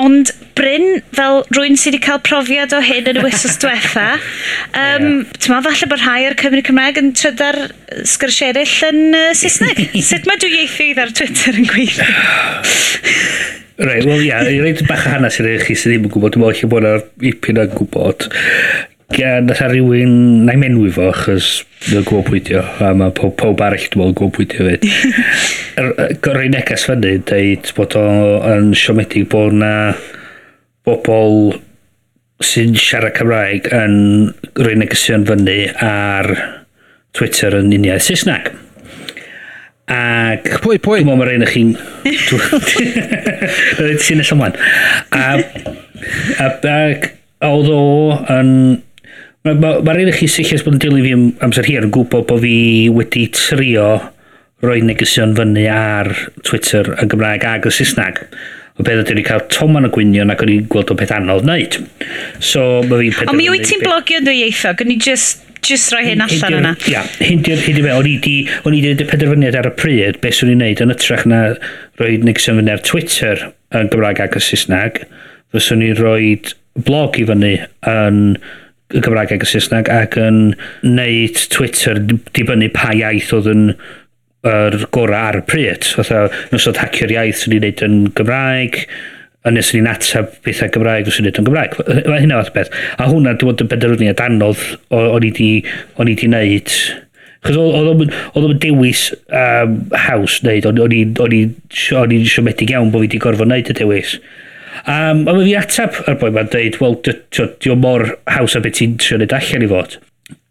[0.00, 4.72] Ond Bryn, fel rwy'n sydd wedi cael profiad o hyn yn y wysos diwetha, um,
[4.72, 5.36] yeah.
[5.38, 7.60] ti'n ma, falle bod rhai o'r Cymru Cymraeg yn trydar
[8.08, 9.84] sgyrsiau eraill yn uh, Saesneg.
[10.08, 12.08] Sut mae dwi ieithioedd ar Twitter yn gweithio?
[13.78, 16.34] Rai, wel ia, yeah, reit bach o hanes i'r eich chi sydd ddim yn gwybod,
[16.34, 18.26] dwi'n meddwl lle bod yna ipyn yn gwybod
[19.08, 23.60] nath yeah, rhywun na i menwi fo, achos mae'n gwybod pwydio, a mae pob, pob
[23.64, 24.82] arall dwi'n meddwl gwybod pwydio fyd.
[26.24, 29.72] Gorau neges fyny, dweud bod o'n siomedig bod na
[30.84, 31.56] bobl
[32.44, 33.94] sy'n siarad Cymraeg yn
[34.60, 36.28] rhoi negesion fyny ar
[37.16, 38.50] Twitter yn uniaeth Saesneg.
[39.88, 40.50] Ac...
[40.60, 41.00] Pwy, pwy?
[41.00, 41.72] Dwi'n meddwl mae'r un o'ch chi'n...
[44.04, 44.60] Ti'n nes ymlaen.
[45.16, 47.80] A, a, a, a, oedd o
[48.36, 48.52] yn
[49.48, 52.42] Mae'r ma, ma un chi sicr bod yn dilyn fi amser hir yn gwybod bod
[52.42, 53.88] fi wedi trio
[54.60, 56.10] roi negesion fyny ar
[56.44, 58.20] Twitter yn Gymraeg ag y Saesneg.
[58.78, 61.14] O beth ydyn ni cael toman o y gwynion ac o'n i'n gweld o beth
[61.16, 61.78] anodd wneud.
[62.44, 63.32] So mae fi'n penderfynu...
[63.32, 64.76] Ond mi wyt ti'n blogio yn dwy eithaf?
[64.82, 66.74] Gwn i just just rhoi hyn allan yna.
[66.90, 68.36] Ia, hyn di'r hyn di'r o'n i di,
[68.68, 71.42] o'n i di penderfyniad ar y pryd, beth swn i'n neud yn ytrach na
[72.02, 75.02] roi negesion fyny ar Twitter yn Gymraeg ag y Saesneg,
[75.56, 76.36] fyswn i'n rhoi
[76.86, 77.56] blog i fyny
[77.88, 78.24] yn
[78.94, 80.42] y Gymraeg ac y Saesneg ac yn
[80.86, 82.00] neud Twitter
[82.36, 83.64] dibynnu pa iaith oedd yn
[84.48, 85.84] yr gorau ar y pryd.
[85.98, 88.80] Fatha, nos oedd hacio'r iaith sy'n ei wneud yn Gymraeg,
[89.46, 91.76] a nes ni'n atab bethau Gymraeg sy'n ei yn Gymraeg.
[92.08, 92.72] Mae hynna fath beth.
[92.96, 95.50] A hwnna, dwi'n bod yn benderfyniad anodd o'n i di
[95.98, 96.74] wneud.
[97.46, 103.50] Chos oedd o'n dewis um, haws wneud, o'n i'n siomedig iawn bod fi wedi gorfod
[103.50, 104.16] wneud y dewis.
[104.88, 108.78] Um, a mae fi ateb ar boi ma'n dweud, wel, diw mor haws a beth
[108.78, 109.98] ti'n trio neud allan i fod.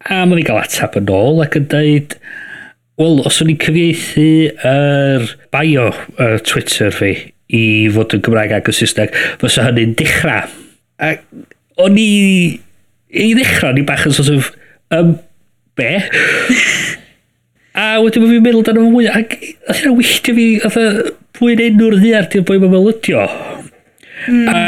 [0.07, 2.17] A mae fi gael ateb yn ôl ac yn dweud,
[3.01, 7.13] wel, os o'n i'n cyfieithu yr er bio uh, Twitter fi
[7.47, 10.49] i fod yn Gymraeg ag yn Saesneg, fysa hynny'n dechrau.
[10.99, 11.15] A
[11.83, 12.09] o'n i...
[13.07, 14.49] I ddechrau, o'n i bach yn sort of...
[14.93, 15.15] Um,
[15.79, 15.93] be?
[17.77, 20.49] a wedyn mae fi'n meddwl dan o'n mwy, Ac oedd yna wylltio fi...
[20.67, 23.23] Oedd y pwy'n enw'r ddiar di'r boi mae'n meddwl ydio.
[24.25, 24.45] Mm.
[24.51, 24.59] A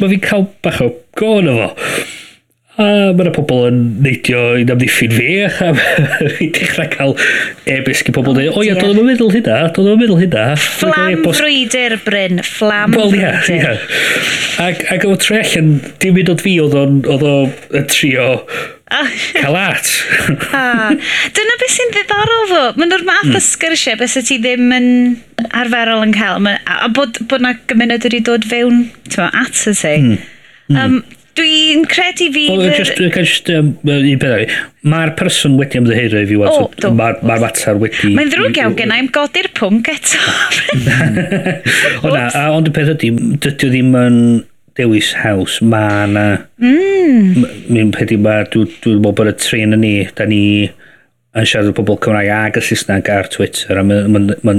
[0.00, 1.72] mae fi'n cael bach o gon o fo.
[2.74, 5.68] A mae yna pobl yn neidio i amddiffyn fi, a
[6.38, 7.12] fi'n dechrau cael
[7.70, 10.46] e-bisg i pobl dweud, o ia, doedd o'n meddwl hynna, doedd o'n meddwl hynna.
[10.58, 13.78] Flam frwydr, Bryn, flam well, yeah, frwydr.
[13.78, 14.64] Yeah.
[14.64, 16.98] Ac, ac o tre allan, dim mynd o'n fi oedd o'n
[17.92, 18.26] trio
[18.92, 19.08] Ah.
[19.32, 19.90] Cael at.
[21.34, 22.62] Dyna beth sy'n ddiddorol fo.
[22.78, 23.46] Mae'n o'r math o hmm.
[23.46, 24.88] sgyrsiau beth ti ddim yn
[25.56, 26.42] arferol yn cael.
[26.44, 29.98] Ma, a bod, bod na gymuned wedi dod fewn ma, at y ti.
[30.04, 30.16] Mm.
[30.68, 30.80] Mm.
[30.80, 32.44] Um, Dwi'n credu fi...
[32.52, 33.72] O, just, just, um,
[34.86, 36.54] Mae'r person wedi ymddeheiro i fi wad.
[36.54, 38.12] Oh, Mae'r ma mater wedi...
[38.14, 40.20] Mae'n ddrwg iawn gen i'm godi'r pwnc eto.
[42.04, 43.10] o na, ond y peth ydy,
[43.42, 44.20] dydy ddim yn
[44.78, 46.26] dewis haws, mae yna...
[46.62, 47.46] Mm.
[47.70, 50.42] Mi'n pedi ma, dwi'n dwi meddwl bod y trin yn ni, da ni
[51.34, 54.54] yn siarad o bobl Cymraeg ag y Saesneg ar Twitter, a mae'n ma, ma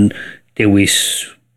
[0.60, 0.98] dewis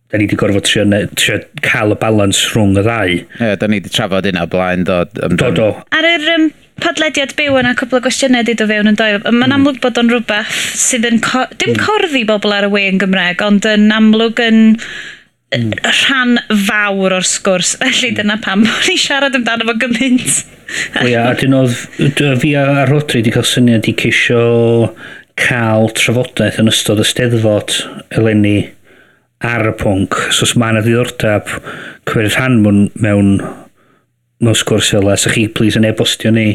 [0.08, 0.84] da ni wedi gorfod trio,
[1.20, 3.18] trio cael y balans rhwng y ddau.
[3.44, 5.12] Ie, da ni wedi trafod hynna blaen dod.
[5.12, 5.68] Do, do.
[5.92, 6.46] Ar yr um,
[6.80, 9.20] podlediad byw yna, cwbl o gwestiynau wedi dod fewn yn doel.
[9.26, 9.56] Mae'n hmm.
[9.58, 11.20] amlwg bod o'n rhywbeth sydd yn...
[11.24, 11.82] Co dim hmm.
[11.84, 14.64] corddi bobl ar y we yn Gymreg, ond yn amlwg yn...
[14.78, 15.16] Um,
[15.54, 15.74] mm.
[15.84, 17.76] rhan fawr o'r sgwrs.
[17.82, 20.42] Felly dyna pam bod ni siarad amdano fo gymaint.
[21.00, 24.42] o ia, a dyn oedd fi a Rodri wedi cael syniad i ceisio
[25.38, 27.78] cael trafodaeth yn ystod y steddfod
[28.18, 28.58] eleni
[29.44, 30.18] ar y pwnc.
[30.34, 31.54] So os mae yna ddiddordeb
[32.08, 33.32] cymryd rhan mewn, mewn,
[34.42, 36.48] mewn sgwrs fel so chi please yn e-bostio ni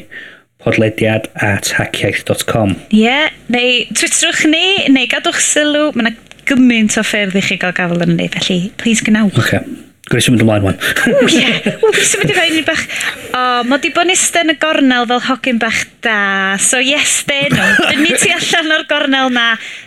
[0.64, 6.14] podlediad at hackiaeth.com Ie, yeah, neu twitterwch ni, neu gadwch sylw, mae yna
[6.50, 9.40] gymaint o ffyrdd i chi gael gafel yn ni, felly please gynawch.
[9.46, 9.64] Okay.
[10.12, 10.80] Gwneud mynd ymlaen wan.
[11.08, 11.52] Ww, ie.
[11.82, 12.82] Wel, fi mynd i fewn i bach...
[12.84, 16.18] O, oh, mae di bod isten y gornel fel hogyn bach da.
[16.60, 17.56] So, yes, den.
[17.56, 19.46] Dyn ni ti allan o'r gornel na.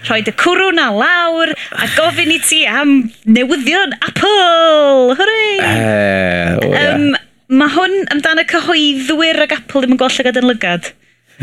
[0.09, 2.97] Rhoi dy cwrw na lawr a gofyn i ti am
[3.29, 5.19] newyddion Apple.
[5.21, 5.51] Hwrei!
[5.61, 6.97] Uh, oh, yeah.
[6.97, 7.11] um,
[7.61, 10.95] mae hwn amdano cyhoeddwyr ag Apple ddim yn gwella yn lygad.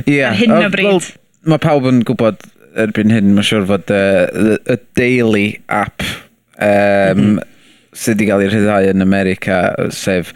[0.02, 0.17] Ie.
[0.17, 0.34] Yeah.
[0.34, 0.89] Ar hyn o bryd.
[0.89, 1.13] Well,
[1.54, 2.41] mae pawb yn gwybod
[2.79, 6.05] erbyn hyn, mae'n siŵr fod uh, y Daily app
[6.57, 7.39] um,
[7.93, 9.59] sydd wedi cael ei rhyddhau yn America,
[9.93, 10.33] sef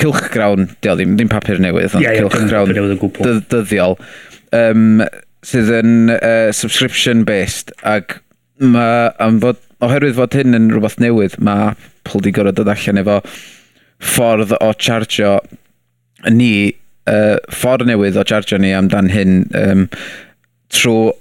[0.00, 3.96] Cilchgrawn, dio, ddim, ddim papur newydd, ond yeah, yeah, Cilchgrawn dy, dyddiol,
[4.56, 5.04] um,
[5.46, 8.18] sydd yn uh, subscription-based, ac
[8.60, 13.00] mae, am fod, oherwydd fod hyn yn rhywbeth newydd, mae Apple wedi gorfod dod allan
[13.02, 13.20] efo
[14.04, 15.38] ffordd o chargio
[16.28, 16.72] ni,
[17.08, 19.86] uh, ffordd newydd o chargio ni amdan hyn um,
[20.72, 21.14] trwy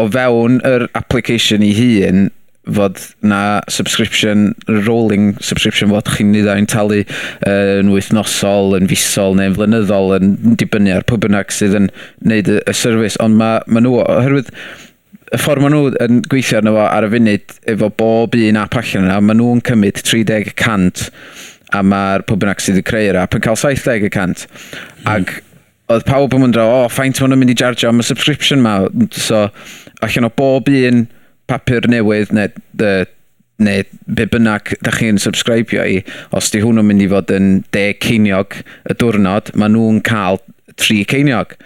[0.00, 2.28] o fewn yr application i hun
[2.70, 4.54] fod na subscription,
[4.86, 10.36] rolling subscription fod chi'n nid o'n talu uh, yn wythnosol, yn fusol neu'n flynyddol yn
[10.60, 14.52] dibynnu ar pwy bynnag sydd yn neud y, y service ond mae ma nhw, oherwydd
[15.30, 18.80] y ffordd maen nhw yn gweithio arno fo ar y funud efo bob un app
[18.80, 21.06] allan yna, maen nhw'n cymryd 30%
[21.76, 24.46] a mae'r pwy bynnag sydd wedi creu'r app yn cael 70%.
[24.50, 25.12] Mm.
[25.14, 25.38] Ac
[25.90, 28.62] oedd pawb yn mynd o, o, ffaint maen nhw'n mynd i jarjo am y subscription
[28.64, 28.74] ma.
[29.14, 29.46] So,
[30.06, 31.06] allan o bob un
[31.50, 32.92] papur newydd neu, de,
[33.60, 36.00] neu be bynnag da chi'n subscribio i,
[36.36, 40.40] os di hwnnw'n mynd i fod yn 10 ceiniog y diwrnod, maen nhw'n cael
[40.80, 41.56] 3 ceiniog.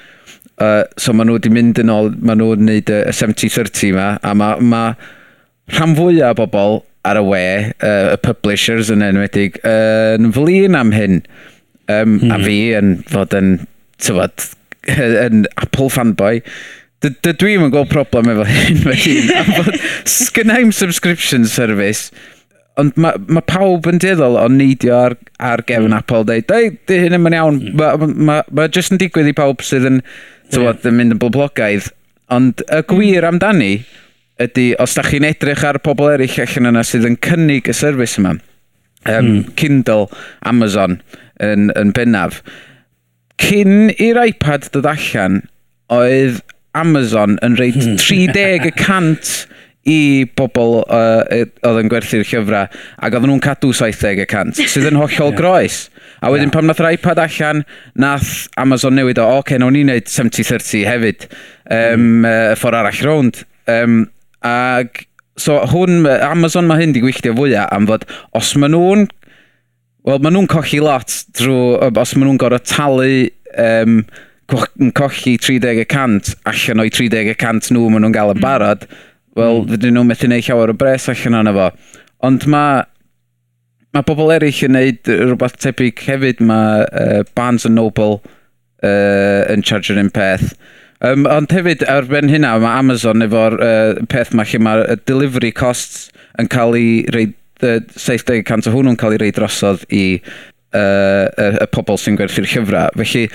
[0.54, 4.34] Uh, so maen nhw wedi mynd yn ôl, maen nhw'n neud y 70-30 yma, a
[4.38, 4.84] mae ma
[5.74, 7.46] rhan fwyaf o bobl ar y we,
[7.84, 11.20] uh, y publishers yn enwedig, uh, yn flin am hyn.
[11.84, 12.30] Um, mm.
[12.32, 12.44] A hmm.
[12.46, 13.50] fi yn fod yn,
[14.00, 14.46] tyfod,
[15.26, 16.40] yn Apple fanboy,
[17.04, 19.74] Dwi'n yn gweld problem efo hyn fe hun.
[20.14, 22.12] Sgynnau'm subscription service,
[22.80, 25.98] ond mae ma pawb yn dueddol o neidio ar, ar gefn mm.
[25.98, 27.60] Apple dweud, ei, di hyn yn iawn.
[27.60, 27.76] Mm.
[27.80, 30.00] Mae ma, ma, ma jyst yn digwydd i pawb sydd yn,
[30.54, 31.90] tywod, yn mynd yn boblogaidd.
[32.34, 32.88] Ond y mm.
[32.90, 33.74] gwir amdani
[34.42, 38.18] ydy, os da chi'n edrych ar pobl eraill allan yna sydd yn cynnig y service
[38.18, 38.34] yma,
[39.04, 39.42] um, mm.
[39.60, 40.08] Kindle,
[40.48, 40.98] Amazon
[41.42, 42.40] yn, yn bennaf,
[43.42, 45.42] cyn i'r iPad dod allan,
[45.92, 46.40] oedd
[46.78, 47.98] Amazon yn reit hmm.
[48.00, 49.34] 30 y cant
[49.84, 54.88] i bobl uh, oedd yn gwerthu'r llyfrau ac oedden nhw'n cadw 70 y cant sydd
[54.88, 55.38] yn hollol yeah.
[55.38, 55.80] groes
[56.24, 56.54] a wedyn yeah.
[56.54, 57.64] pam nath yr iPad allan
[58.00, 62.30] nath Amazon newid o oce okay, nawn ni'n neud 70-30 hefyd um, mm.
[62.30, 64.00] uh, ffordd arall rownd um,
[64.44, 65.04] ac
[65.40, 68.08] so hwn Amazon mae hyn di gwylltio fwyaf am fod
[68.38, 69.08] os maen nhw'n
[70.08, 73.26] wel maen nhw'n cochi lot drwy os maen nhw'n gorau talu
[73.60, 74.00] um,
[74.52, 78.44] yn colli 30% allan o'i 30% nhw maen nhw'n gael yn mm.
[78.44, 78.88] barod,
[79.38, 79.70] wel, mm.
[79.72, 81.70] fydyn nhw'n methu gwneud llawer o bres allan o'n efo.
[82.24, 82.82] Ond mae
[83.94, 86.42] mae bobl eraill yn neud rhywbeth tebyg hefyd.
[86.42, 90.54] Mae uh, Barnes and Noble uh, yn charger un peth.
[91.04, 95.52] Um, ond hefyd, ar ben hynna, mae Amazon efo'r uh, peth mae lle mae'r delivery
[95.54, 96.08] costs
[96.40, 101.50] yn cael ei reid, uh, 70% o hwnnw'n cael ei reid drosodd i uh, y,
[101.60, 102.90] y pobl sy'n gwerthu'r llyfrau.
[102.98, 103.28] Felly,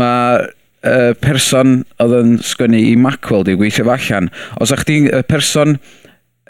[0.00, 4.30] mae uh, person oedd yn sgwennu i Macworld i gweithio allan,
[4.60, 5.78] os ych chi'n uh, person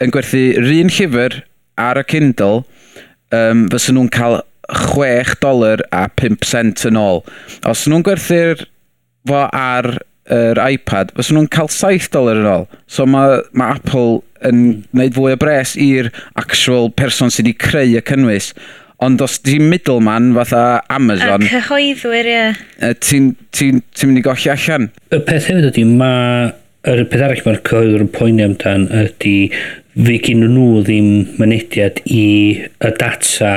[0.03, 1.39] yn gwerthu un llyfr
[1.79, 2.65] ar y Kindle,
[3.35, 7.21] um, fysyn nhw'n cael 6 dolar a 5 cent yn ôl.
[7.69, 8.65] Os nhw'n gwerthu'r
[9.29, 9.91] fo ar
[10.33, 12.65] yr iPad, fes nhw'n cael 7 dolar yn ôl.
[12.89, 14.81] So mae ma Apple yn hmm.
[14.93, 18.51] gwneud fwy o bres i'r actual person sydd wedi creu y cynnwys.
[19.03, 21.43] Ond os di middleman fatha Amazon...
[21.43, 22.35] A cyhoeddwyr, ie.
[22.35, 22.93] Yeah.
[23.03, 24.91] Ti'n ti, ti mynd i golli allan.
[25.11, 26.53] Y peth hefyd ydy, mae...
[26.85, 29.35] Yr peth arall mae'r cyhoeddwyr yn poeni amdan ydy
[29.95, 32.27] fe gyn nhw ddim mynediad i
[32.61, 33.55] y data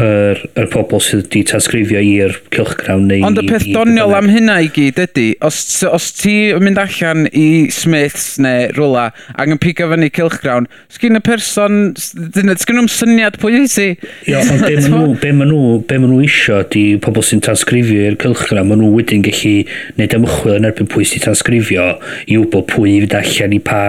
[0.00, 3.22] yr, yr pobl sydd wedi transgrifio i'r cylchgrawn neu...
[3.26, 7.26] Ond y peth doniol am hynna i gyd ydy, os, os ti yn mynd allan
[7.32, 13.38] i Smiths neu rwla ac yn pigo fyny cylchgrawn, sgyn y person, sgyn nhw'n syniad
[13.40, 13.88] pwy i ydy
[14.28, 17.44] Ia, ond be maen nhw, be maen nhw, be maen nhw isio di pobl sy'n
[17.46, 19.54] transgrifio i'r cylchgrawn, maen nhw wedyn gallu
[19.96, 21.88] neud ymchwil yn erbyn pwy sy'n transgrifio
[22.26, 23.82] i wybod pwy i fynd allan i pa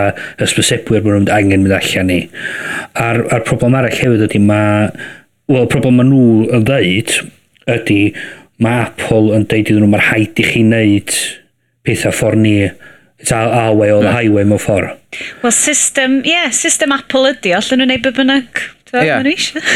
[0.43, 2.19] ysbysebwyr maen nhw'n angen mynd allan i.
[2.97, 4.91] A'r, ar problem arall hefyd ydy mae
[5.47, 7.13] Wel, problem maen nhw yn ddeud
[7.71, 8.01] ydy
[8.63, 11.13] mae Apple yn deud iddyn nhw mae'r haid i chi wneud
[11.87, 12.55] pethau ffordd ni.
[13.17, 14.97] It's our, our way or the highway mewn ffordd.
[15.41, 18.63] Wel, system, ie, yeah, system Apple ydy, allan nhw'n neud be bynnag.
[18.93, 19.23] Yeah.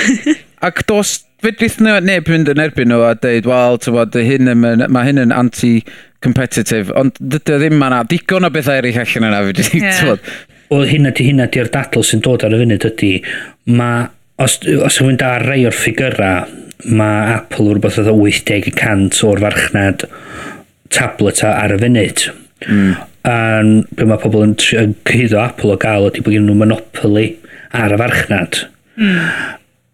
[0.68, 4.86] Ac dos, fedrith nhw neb mynd yn erbyn nhw a deud, wel, tywod, hyn yn,
[4.92, 9.76] mae hyn yn anti-competitive, ond dydy ddim yna digon o bethau eraill allan yna, fedrith
[9.80, 10.00] yeah.
[10.04, 10.32] tywod.
[10.72, 13.16] Wel, hynna di hynna di'r dadl sy'n dod ar y funud ydy,
[13.72, 14.10] mae
[14.44, 16.50] os, os yw'n da rei o'r ffigurau,
[16.90, 20.06] mae Apple yn rhywbeth oedd 80% o'r farchnad
[20.92, 22.28] tablet ar y funud.
[22.68, 22.92] Mm.
[23.32, 27.28] A'n be mae pobl yn, yn cyhyddo Apple o gael ydy bod gen nhw monopoli
[27.78, 28.64] ar y farchnad.
[28.98, 29.20] Mm.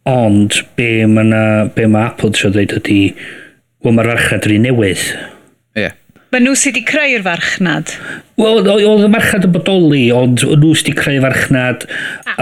[0.07, 1.41] Ond be mae, na,
[1.75, 3.01] be mae Apple yn dweud ydy,
[3.83, 5.03] wel mae'r farchnad yn un newydd.
[6.37, 7.91] Mae nhw sydd wedi creu'r farchnad?
[8.37, 11.85] Wel, oedd y marchnad yn bodoli, ond nhw sydd wedi creu'r farchnad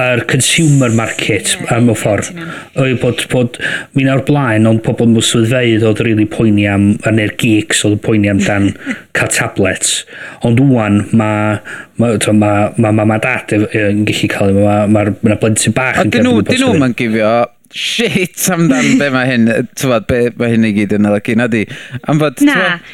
[0.01, 2.33] ar consumer market yeah, am y ffordd.
[2.75, 3.61] Oedd bod, bod
[3.95, 7.85] mi nawr blaen, ond pobl mwy swyddfeidd oedd rili really poeni am, a neu'r geeks
[7.87, 8.67] oedd poeni am dan
[9.15, 10.01] cael tablets.
[10.43, 11.55] Ond wwan, mae
[11.95, 15.79] ma, ma, ma, ma, ma ma dad yn gallu cael, mae'r ma, ma, ma blentyn
[15.79, 16.43] bach yn cael.
[16.51, 17.37] Dyn nhw'n gifio
[17.75, 21.63] shit amdan be mae hyn, tywad, be mae hyn i gyd yn olygu, na di?
[22.07, 22.93] Am fod, na, tywad,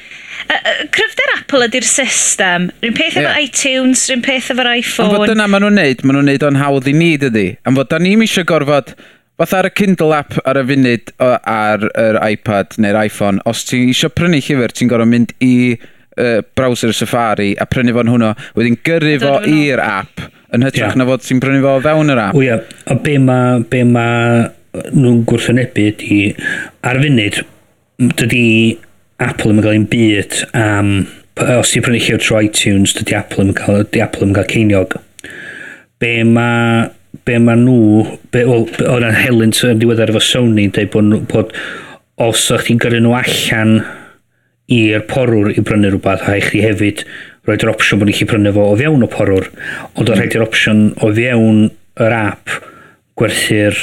[0.92, 2.68] Cryfder Apple ydy'r system.
[2.82, 3.32] Rwy'n peth yeah.
[3.32, 5.10] efo iTunes, rwy'n peth efo'r iPhone.
[5.10, 7.48] Ond fod dyna maen nhw'n neud, maen nhw'n neud o'n hawdd i ni, dydy.
[7.70, 8.94] Ond fod da ni'n eisiau gorfod,
[9.42, 13.86] fath ar y Kindle app ar y funud ar yr iPad neu'r iPhone, os ti
[13.90, 18.78] eisiau prynu llyfr, ti'n gorfod mynd i uh, browser Safari a prynu fo'n hwnnw, wedyn
[18.86, 21.00] gyrru fo i'r app yn hytrach yeah.
[21.00, 22.38] na fod ti'n prynu fo fewn yr app.
[22.38, 22.60] Wia,
[22.92, 24.06] a be mae be ma
[24.72, 26.22] nhw'n gwrthwynebu ydy,
[26.88, 27.42] ar funud,
[28.20, 28.46] dydy
[29.22, 30.94] Apple yn cael ein byd am...
[31.42, 34.98] Os ti'n prynu llyfr trwy iTunes, dydy Apple yn cael, dy Apple yn cael ceiniog.
[36.02, 36.90] Be mae
[37.26, 41.52] be ma nhw, be, well, o'n helyn yn diweddar efo Sony, dweud bod, bod
[42.22, 43.76] os o'ch ti'n gyrru nhw allan
[44.72, 47.04] i'r porwr i brynu rhywbeth, a i chdi hefyd
[47.48, 49.50] roed yr opsiwn bod ni'n chi prynu fo o fewn o porwr,
[49.96, 51.66] ond oedd rhaid i'r opsiwn o fewn
[52.02, 52.56] yr app
[53.20, 53.80] gwerthu'r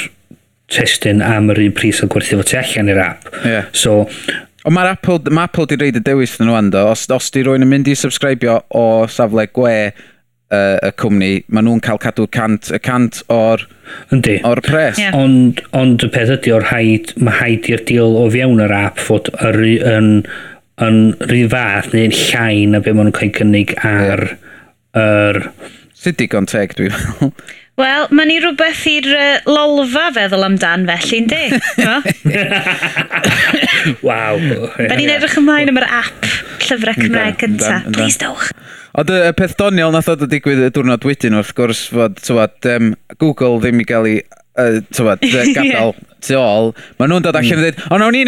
[0.73, 3.29] testyn am yr un pris o gwerthu fo tu allan i'r app.
[3.45, 3.69] Yeah.
[3.77, 4.01] So,
[4.67, 6.85] Ond mae'r Apple, ma Apple di reid y dewis yn nhw do.
[6.91, 9.75] Os, os di rwy'n yn mynd i subscribio o safle gwe
[10.51, 13.63] uh, y cwmni, maen nhw'n cael cadw cant, y cant o'r,
[14.13, 14.39] Yndi.
[14.47, 14.99] or pres.
[14.99, 15.15] Yeah.
[15.17, 18.99] Ond ond y peth ydy o'r haid, mae haid i'r deal o fewn yr app
[19.03, 19.59] fod yr,
[19.95, 20.11] yn,
[20.83, 24.25] yn rhy fath neu'n llai na be maen nhw'n cael cynnig ar
[24.99, 25.43] yr...
[25.99, 27.33] Sut digon teg dwi'n meddwl?
[27.79, 31.43] Wel, mae ni rhywbeth i'r uh, lolfa feddwl amdan felly, ynddi?
[34.07, 34.41] Waw.
[34.75, 36.27] Da ni'n edrych ymlaen am yr app
[36.65, 37.77] llyfrau Cymraeg cynta.
[37.95, 38.49] Please dowch.
[38.99, 42.57] Ond y peth doniol nath oedd y digwydd y diwrnod wedyn wrth gwrs fod tywad,
[42.73, 42.89] um,
[43.21, 45.23] Google ddim i gael ei uh, tywad,
[45.55, 46.73] gadael tu ôl.
[46.99, 47.61] Mae nhw'n dod allan mm.
[47.61, 48.27] yn dweud, o nawn ni'n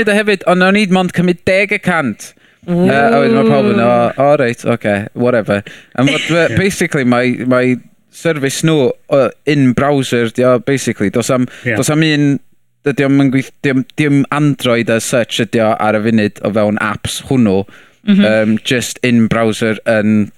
[0.00, 2.32] neud o hefyd, ond nawn ni'n mond cymryd 10
[2.68, 5.62] Uh, a wedyn mae pawb yn, o, oh, reit, oce, okay, whatever.
[5.94, 6.26] And what,
[6.60, 7.78] basically, mae, mae
[8.18, 11.10] service nhw uh, in browser, di o, basically.
[11.14, 11.78] Dos am, yeah.
[11.78, 12.38] dos am un,
[12.86, 16.52] dydy o'm yn gweith, dim, dim Android as such ydy o ar y funud o
[16.56, 17.62] fewn apps hwnnw,
[18.06, 18.26] mm -hmm.
[18.26, 20.30] um, just in browser yn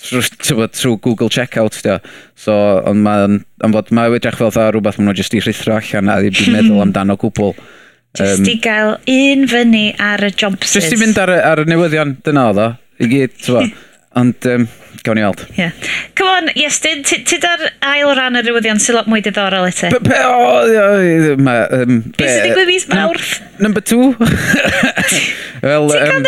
[0.00, 1.98] trwy, trwy Google Checkout, dio.
[2.34, 2.54] So,
[2.86, 6.12] ond mae'n, am fod, mae wedrych fel dda rhywbeth maen nhw just i rhithro allan
[6.12, 7.56] a ddim meddwl amdano gwbl.
[8.16, 10.78] Just i gael un fyny ar y jobsys.
[10.78, 12.70] Just i fynd ar y, ar y newyddion, dyna oedd o.
[13.00, 13.72] I gyd, ti'n
[14.16, 14.62] Ond, um,
[15.06, 15.42] gawn ni weld.
[15.56, 15.72] Yeah.
[16.18, 19.90] Come on, Iestyn, ti da'r ail ran y rywyddion sy'n lot mwy diddorol i ti?
[19.94, 23.34] Be, be, o, o, ma, um, be, be sy'n digwydd mis mawrth?
[23.62, 24.12] Number two.
[25.66, 26.26] Wel, um,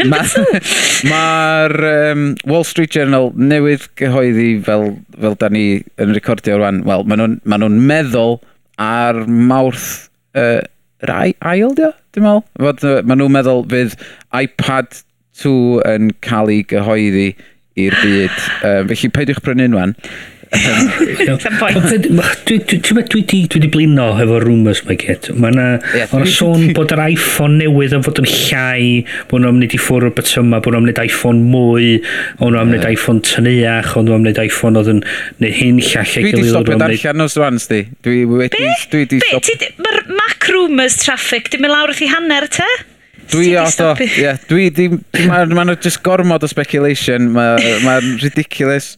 [0.00, 0.46] number two?
[1.12, 5.66] Mae'r um, Wall Street Journal newydd gyhoeddi fel, fel da ni
[6.00, 6.82] yn recordio rwan.
[6.88, 8.38] Wel, maen nhw'n ma nhw meddwl
[8.82, 10.60] ar mawrth uh,
[11.08, 11.92] rai, ail, dio?
[12.16, 13.04] Dwi'n meddwl.
[13.04, 13.96] Maen nhw'n meddwl fydd
[14.36, 15.04] iPad
[15.38, 17.28] 2 yn cael ei gyhoeddi
[17.84, 18.42] i'r byd.
[18.62, 19.96] Um, felly, peidiwch prynu brynu nhw'n.
[22.48, 25.28] Dwi wedi blino efo rumours mae gyd.
[25.36, 29.76] Mae yna yeah, sôn bod yr iPhone newydd yn fod yn llai, bod nhw'n mynd
[29.76, 31.90] i ffwrdd o'r bytyma, bod nhw'n mynd iPhone mwy,
[32.40, 35.02] bod nhw'n mynd iPhone tyniach, bod nhw'n mynd iPhone oedd yn
[35.44, 36.38] neud hyn llall ei gilydd.
[36.38, 37.82] Dwi wedi stopio darllen os dwan, sti.
[38.06, 39.42] Dwi wedi stopio.
[39.44, 39.58] Be?
[39.58, 39.72] Be?
[39.84, 42.68] Mae'r Mac rumours traffic, dim mynd lawr wrth i hanner te?
[43.28, 48.94] Dwi oto, ie, dwi ddim, maen ma nhw just gormod o speculation, mae'n ma ridiculous.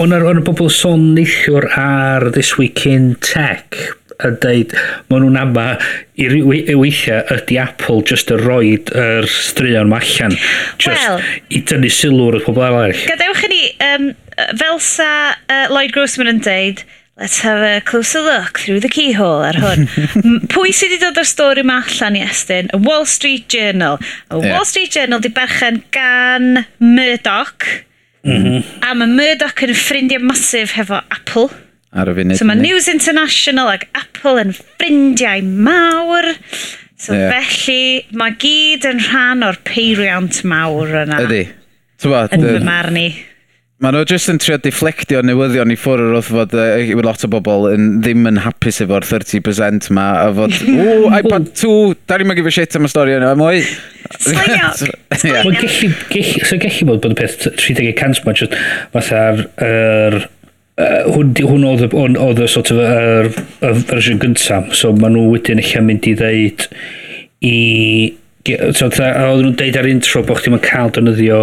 [0.00, 3.76] Ond ar, y bobl sôn neithiwr ar This Week in Tech
[4.22, 4.72] yn dweud,
[5.10, 5.66] maen nhw'n ama
[6.20, 6.28] i
[6.78, 10.36] weithiau ydy Apple just y rhoi yr straeon ma allan
[10.78, 12.96] just well, i dynnu sylw sylw'r pobl arall.
[13.08, 14.10] Gadewch i ni, um,
[14.60, 16.84] fel sa uh, Lloyd Grossman yn dweud,
[17.18, 19.82] Let's have a closer look through the keyhole ar hwn.
[20.48, 22.70] Pwy sydd wedi dod o'r stori yma allan i estyn?
[22.72, 23.98] Y Wall Street Journal.
[24.30, 24.54] Y yeah.
[24.54, 27.66] Wall Street Journal di berchen gan Murdoch.
[28.24, 28.62] Mm -hmm.
[28.80, 31.50] A mae Murdoch yn ffrindiau masif hefo Apple.
[31.92, 32.40] Ar y funud.
[32.40, 36.32] So mae News International ac Apple yn ffrindiau mawr.
[36.96, 37.28] So yeah.
[37.34, 41.20] felly mae gyd yn rhan o'r peiriant mawr yna.
[41.28, 41.44] Ydy.
[42.08, 43.10] Yn fy marn i.
[43.82, 47.64] Maen nhw jyst yn trio deflectio newyddion i ffwrdd wrth fod uh, lot o bobl
[47.72, 51.72] yn, ddim yn hapus efo'r 30% ma a fod, o, iPad 2,
[52.06, 53.64] da ni'n mynd i shit am y stori yna, mwy.
[54.28, 54.52] Mae'n
[55.58, 55.90] gallu,
[56.46, 58.56] so gallu bod bod y peth 30% ma jyst
[58.94, 60.22] fatha'r, er,
[60.80, 65.12] Uh, hwn, hwn oedd, hwn oedd y sort of yr er, fersiwn gyntaf, so maen
[65.12, 66.64] nhw wedyn eich mynd i ddeud
[67.44, 67.56] i...
[68.48, 71.42] So, oedden nhw'n deud ar intro bod chdi'n cael defnyddio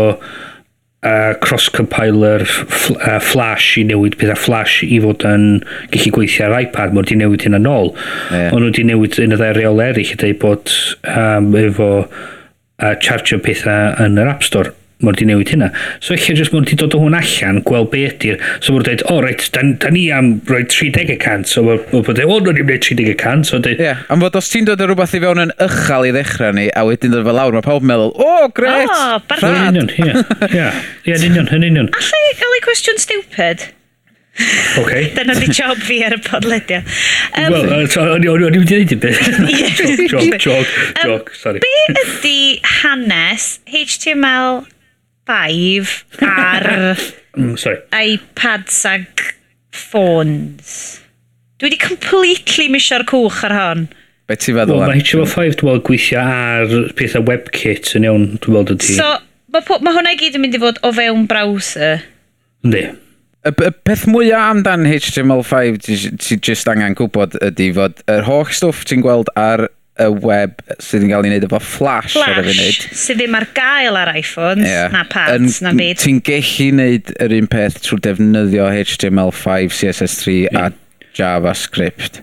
[1.04, 5.46] uh, cross-compiler fl uh, Flash i newid pethau Flash i fod yn
[5.94, 8.50] gallu gweithio ar iPad mae wedi newid hyn yn ôl yeah.
[8.56, 10.76] ond wedi newid yn y ddau reol eraill i dweud bod
[11.14, 15.70] um, efo uh, charge pethau yn yr App Store mor di newid hynna.
[16.04, 18.42] So eich jyst mor di dod o hwn allan, gweld be ydy'r...
[18.60, 22.20] So mor dweud, o oh, reit, da, da ni am roi 30 So mor dweud,
[22.26, 23.48] o, no ni'n gwneud 30 cant.
[23.48, 23.80] So dweud...
[23.80, 24.04] Ie, yeah.
[24.12, 26.84] am fod os ti'n dod o rhywbeth i fewn yn ychal i ddechrau ni, a
[26.88, 28.92] wedyn dod fel lawr, mae pawb yn meddwl, o, oh, gret!
[28.92, 29.60] O, oh, barod!
[29.72, 30.66] Yn union, ie.
[31.08, 31.92] Ie, yn union, yn union.
[32.00, 33.70] Alla i gael ei cwestiwn stupid?
[34.80, 35.12] Okay.
[35.16, 36.84] Dyna di job fi ar y podlediau.
[37.40, 39.24] Um, Wel, o'n i'n mynd i ddeud i beth.
[40.12, 41.64] Jog, jog, jog, sorry.
[41.64, 42.36] Be ydy
[42.82, 44.68] hanes HTML
[45.30, 45.94] 5
[46.26, 46.68] ar
[47.38, 47.80] mm, sorry.
[47.94, 49.24] iPads ag
[49.76, 51.00] ffôns.
[51.60, 53.88] Dwi wedi completely misio'r cwch ar hon.
[54.30, 54.80] Be ti'n feddwl?
[54.80, 58.96] Well, mae HTML5 dwi'n meddwl gweithio ar pethau WebKit yn iawn, dwi'n meddwl ydy.
[58.98, 59.10] So,
[59.54, 62.04] mae ma hwnna i gyd yn mynd i fod o fewn browser.
[62.66, 62.84] Ynddi.
[63.40, 68.50] Y, y peth mwyaf amdan HTML5 ti, ti just angen gwybod ydy fod yr holl
[68.54, 72.44] stwff ti'n gweld ar y web sydd yn cael ei wneud efo flash, flash ar
[72.44, 72.80] y funud.
[72.80, 74.92] Flash, sydd ddim ar gael ar iPhones, yeah.
[74.94, 76.02] na pads, yn, na byd.
[76.04, 80.70] Ti'n gallu wneud yr un peth trwy defnyddio HTML5, CSS3 yeah.
[80.70, 82.22] a JavaScript.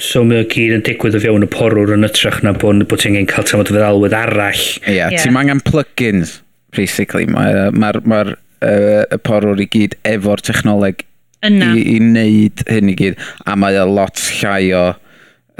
[0.00, 3.02] So mae o gyd yn digwydd o fewn y porwr yn ytrach na bod, bod
[3.02, 4.64] ti'n gen cael tamod feddalwedd arall.
[4.82, 5.20] Ie, yeah, yeah.
[5.20, 6.38] ti'n angen plugins,
[6.74, 7.28] basically.
[7.28, 11.04] Mae'r ma, ma, ma, uh, y porwr i gyd efo'r technoleg
[11.44, 11.72] Yna.
[11.76, 13.20] i, i wneud hyn i gyd.
[13.46, 14.84] A mae o lot llai o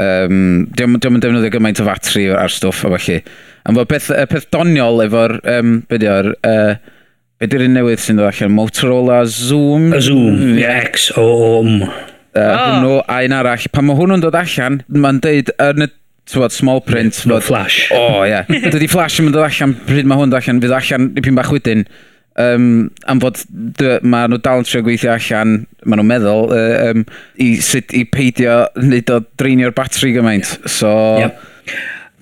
[0.01, 3.19] Um, diolch yn defnyddio gymaint o fatri ar stwff a falle.
[3.69, 6.33] Am fod peth, y peth doniol efo'r, um, be di'r...
[6.49, 6.75] uh,
[7.43, 8.55] be di'r un newydd sy'n dod allan?
[8.57, 9.91] Motorola Zoom?
[9.97, 10.81] A Zoom, yeah.
[10.89, 11.83] X, O, O, M.
[11.83, 12.61] Uh, oh.
[12.63, 13.67] Hwnnw a un arall.
[13.75, 15.93] Pan mae hwnnw'n dod allan, mae'n deud yn y
[16.31, 17.17] Tywod, small print.
[17.27, 17.89] No fod, flash.
[17.91, 18.31] O, oh, ie.
[18.55, 18.71] Yeah.
[18.71, 21.35] Dydy flash yn mynd dod allan, pryd mae hwn dod allan, fydd allan i pyn
[21.37, 21.83] bach wedyn
[22.41, 23.41] um, am fod
[24.03, 28.05] mae nhw dal yn trio gweithio allan, maen nhw'n meddwl, uh, um, i, sut, i
[28.09, 30.57] peidio wneud o dreinio'r batri gymaint.
[30.67, 30.93] So...
[31.23, 31.43] Yep.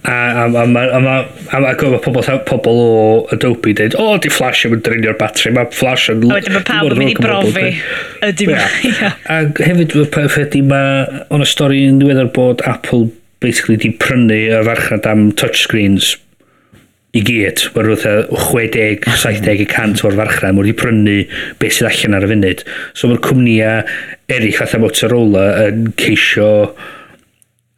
[0.01, 2.93] A, a, a, a, a, a, a, a pobl, pobl o
[3.35, 6.25] Adobe dweud, o, di Flash yn dreinio'r batri, mae Flash yn...
[6.31, 7.67] A wedyn mae pawb yn mynd i brofi.
[8.25, 8.63] Ydy ma.
[9.29, 9.93] A hefyd,
[10.47, 15.31] ydy mae, o'n y stori yn ddiweddar bod Apple basically di prynu y farchnad am
[15.37, 16.15] touchscreens
[17.11, 21.17] i gyd, mae rhywbeth 60-70% o'r farchnad mae wedi prynu
[21.59, 22.65] beth sydd allan ar y funud.
[22.95, 23.81] So mae'r cwmnïau
[24.31, 26.51] eraill fatha Motorola yn ceisio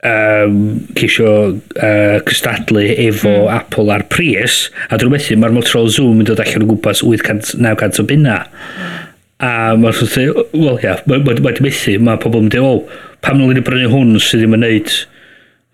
[0.04, 0.58] um,
[0.98, 3.54] ceisio uh, cystadlu efo mm.
[3.56, 8.02] Apple ar Prius a dwi'n methu mae'r Motorola Zoom yn dod allan o gwmpas 800-900
[8.02, 8.36] o bunna.
[9.42, 13.40] A mae'n dweud, wel ia, mae'n ma, ma, methu, mae pobl yn dweud, o, pam
[13.40, 14.92] nôl i brynu hwn sydd ddim yn neud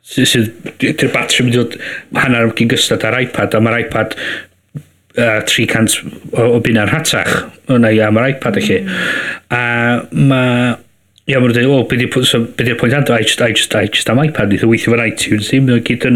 [0.08, 1.78] sydd di'r batri mynd i ddod
[2.16, 5.98] hanner am gyn gystod ar iPad a mae'r iPad uh, 300
[6.32, 7.34] o, o byn ar hatach
[7.74, 9.00] yna ia mae'r iPad allu mm.
[9.54, 9.64] a
[10.12, 10.76] mae
[11.28, 13.12] Ia, mae'n dweud, o, beth yw'r so, be pwynt ando?
[13.12, 14.48] I just, I just, I just am iPad.
[14.48, 16.14] Nid o weithio fan iTunes, ddim yn gyd yn...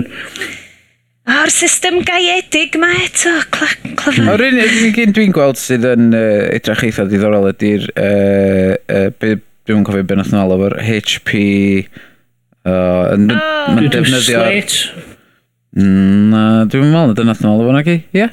[1.28, 4.16] O'r system gaiedig mae eto, clyfar.
[4.32, 7.84] O'r un gyn dwi'n gweld sydd yn uh, edrych eitha diddorol ydy'r...
[7.92, 9.34] Uh, uh,
[9.68, 11.42] Dwi'n cofio beth nath nhw alw, HP
[12.62, 13.72] Uh, ah.
[13.74, 14.42] Mae'n defnyddio...
[14.42, 15.08] Slate?
[15.72, 17.98] Na, dwi'n meddwl na dyna thynol o fan agi.
[18.12, 18.26] Ie.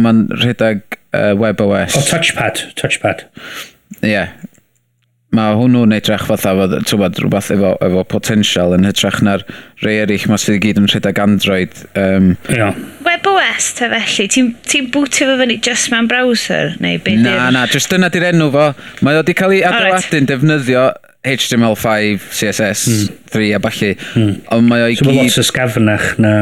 [0.00, 1.98] Mae'n rhedeg uh, WebOS.
[1.98, 2.62] O, touchpad.
[2.80, 3.26] Touchpad.
[4.00, 4.14] Ie.
[4.14, 4.32] Yeah.
[5.36, 9.42] Mae hwnnw'n edrych fatha fod, tywed, rhywbeth efo, efo potensial yn hytrach na'r
[9.84, 11.74] rei eraill mae sydd i gyd yn rhedeg Android.
[12.00, 12.78] Um, yeah.
[13.04, 16.72] WebOS te felly, ti'n ti bwtio fo fyny just mewn browser?
[16.80, 18.70] Neu be na, na, jyst dyna di'r enw fo.
[19.04, 20.86] Mae o wedi cael ei adeiladu'n defnyddio
[21.26, 23.18] HTML5, CSS, mm.
[23.30, 23.94] 3 a balli.
[24.14, 24.34] Mm.
[24.54, 25.16] Ond mae o'i so gyd...
[25.18, 26.34] lot o sgafnach na...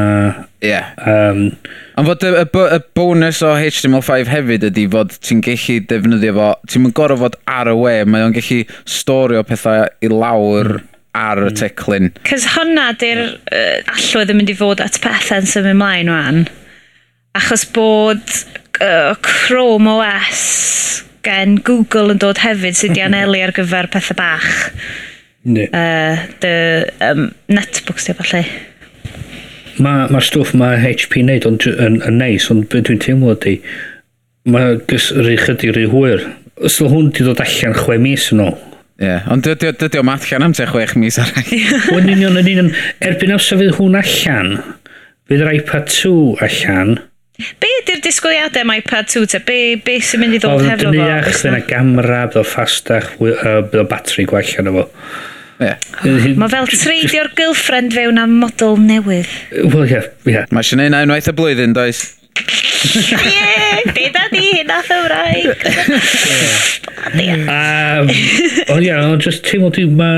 [0.61, 0.69] Ie.
[0.69, 0.93] Yeah.
[1.01, 1.49] Um,
[1.97, 6.51] Ond fod y, y, y, bonus o HTML5 hefyd ydy fod ti'n gallu defnyddio fo,
[6.69, 8.59] ti'n mynd gorau fod ar y we, mae o'n gallu
[8.89, 10.93] storio pethau i lawr hmm.
[11.17, 11.57] ar y hmm.
[11.57, 12.13] teclyn.
[12.29, 16.45] Cys hwnna di'r uh, allwedd yn mynd i fod at pethau'n symud ymlaen wan.
[17.37, 18.21] Achos bod
[18.81, 24.49] uh, Chrome OS gen Google yn dod hefyd sydd wedi anelu ar gyfer pethau bach.
[25.47, 25.67] Ne.
[25.71, 26.53] Uh, dy
[27.07, 28.43] um, netbooks di falle.
[29.83, 33.59] Mae'r ma stwff mae HP wneud yn, yn, yn neis, ond beth dwi'n teimlo ydy,
[34.49, 36.25] mae gysru chydig rhy hwyr.
[36.65, 38.57] Os yw hwn wedi dod allan chwe mis yn ôl,
[38.97, 39.27] Ie, yeah.
[39.29, 41.51] ond dydy dy, dy, o'm allan am te chwech mis arall.
[41.91, 42.71] Wel, yn union, yn union,
[43.05, 44.55] erbyn os fydd hwn allan,
[45.29, 46.15] fydd yr iPad 2
[46.47, 46.95] allan,
[47.37, 49.39] Be ydy'r disgwyliadau mae iPad 2 te?
[49.45, 50.89] Be, be sy'n mynd i ddod hefo fo?
[50.89, 54.85] Oedd yn iach, yna gamra, bydd o ffastach, bydd o batri gwell yna fo.
[55.61, 55.77] Yeah.
[56.37, 59.29] Mae fel treidio'r girlfriend fewn am model newydd.
[59.53, 60.43] Wel, ie, ie.
[60.49, 62.01] Mae eisiau gwneud unwaith y blwyddyn, does?
[62.37, 65.65] Ie, be da di, hynna Cymraeg.
[68.73, 70.11] Ond ie, ond just teimlo dwi, ma...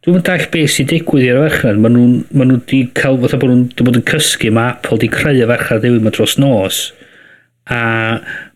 [0.00, 1.80] Dwi'n mynd all beth sy'n digwydd i'r farchnad.
[1.84, 5.10] Maen nhw'n ma nhw wedi cael, fatha bod nhw'n bod yn cysgu, mae Apple wedi
[5.12, 6.78] creu y farchnad newydd mae dros nos.
[7.68, 7.80] A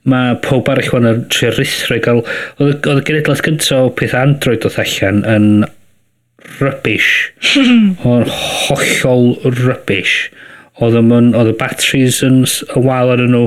[0.09, 2.23] mae pob arall fan yn trio rithro i gael...
[2.65, 5.51] Oedd y genedlaeth gyntaf o peth Android oedd allan yn
[6.63, 7.13] rubbish.
[8.09, 10.17] O'r hollol rubbish.
[10.81, 13.47] Oedd y batteries yn y wal ar nhw,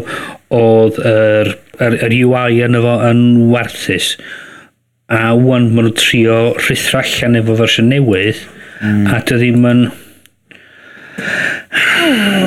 [0.53, 4.13] oedd yr, yr, yr UI yn efo yn werthus
[5.08, 8.43] a wan maen nhw trio rhithro allan efo fersiwn newydd
[8.82, 9.08] mm.
[9.14, 9.88] a dy ddim yn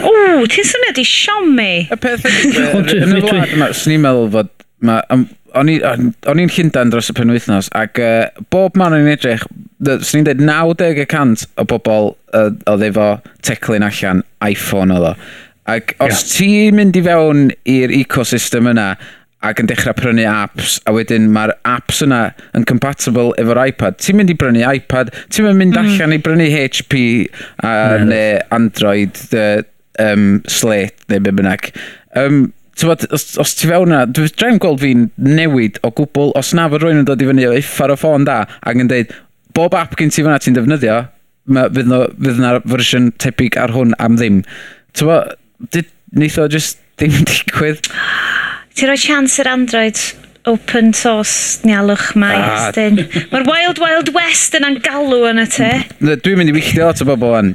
[0.07, 0.13] O,
[0.47, 1.73] ti'n syniad i siomi?
[1.91, 2.61] Y peth ydy,
[3.03, 4.53] yn y wlad yma, swn i'n meddwl fod
[4.87, 5.01] ma,
[5.59, 9.45] o'n i'n Llundain dros y penwythnos ac uh, bob man o'n i'n edrych
[9.81, 13.13] swn i'n dweud 90% o bobl uh, oedd efo
[13.47, 15.15] teclyn allan iPhone oedd o
[15.71, 18.93] ac os ti'n mynd i fewn i'r ecosystem yna
[19.47, 22.21] ac yn dechrau prynu apps, a wedyn mae'r apps yna
[22.57, 23.97] yn compatible efo'r iPad.
[24.03, 25.81] Ti'n mynd i brynu iPad, ti'n mynd mm.
[25.81, 27.03] allan i brynu HP
[27.65, 28.09] a, mm.
[28.11, 29.63] neu Android uh,
[30.05, 31.71] um, Slate neu be bynnag.
[32.19, 36.55] Um, Tywod, os, os ti fewn yna, dwi'n dreim gweld fi'n newid o gwbl, os
[36.57, 39.11] na fod rwy'n yn dod i fyny o iffar o ffôn da, ac yn deud,
[39.57, 41.01] bob app gen ti fyna ti'n defnyddio,
[41.53, 44.41] ma, fydd no, fydd yna'r fersiwn tebyg ar hwn am ddim.
[44.97, 45.35] Tywod,
[46.17, 47.91] neith o just ddim digwydd.
[48.77, 49.99] Ti'n rhoi chance yr Android
[50.49, 52.69] open source nialwch mae ah.
[52.69, 53.01] Estyn.
[53.33, 55.73] Mae'r Wild Wild West yn angalw yn y te.
[56.01, 57.53] Dwi'n mynd i wylltio lot o bobl yn.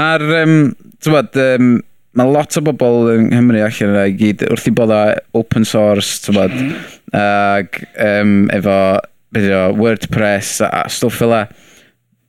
[0.00, 0.56] Mae'r, um,
[1.02, 1.70] ti'n um,
[2.18, 4.94] mae lot o bobl yng Nghymru allan yna i gyd wrth i bod
[5.38, 6.56] open source, ti'n bod,
[7.20, 8.76] ac um, efo,
[9.34, 11.36] beth o, WordPress a, a stwff fel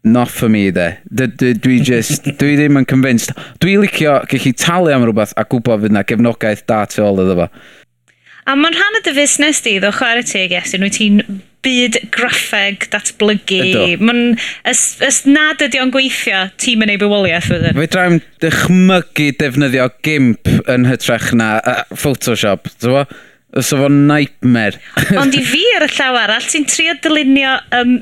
[0.04, 0.98] not for me de.
[1.12, 3.36] Dwi just, dwi ddim yn convinced.
[3.62, 7.38] Dwi licio gallu talu am rhywbeth a gwybod fydd na gefnogaeth da tu ôl iddo
[7.44, 7.48] fo.
[8.50, 11.22] A mae'n rhan o dy fusnes di, ddo chwarae teg Iesyn, wyt ti'n
[11.62, 14.00] byd graffeg datblygu.
[14.02, 14.38] Mae'n,
[14.70, 17.78] ys, ys nad ydy o'n gweithio, ti'n mynd ei bywoliaeth wedyn.
[17.78, 23.06] Fe draem dychmygu defnyddio gimp yn hytrach na uh, Photoshop, ti'n
[23.52, 24.80] Os so, efo nightmare.
[25.20, 27.98] Ond i fi ar y llaw arall, ti'n trio dylunio um,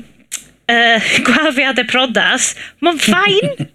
[0.70, 2.54] uh, gwafiadau prodas,
[2.84, 3.54] mae'n ffain.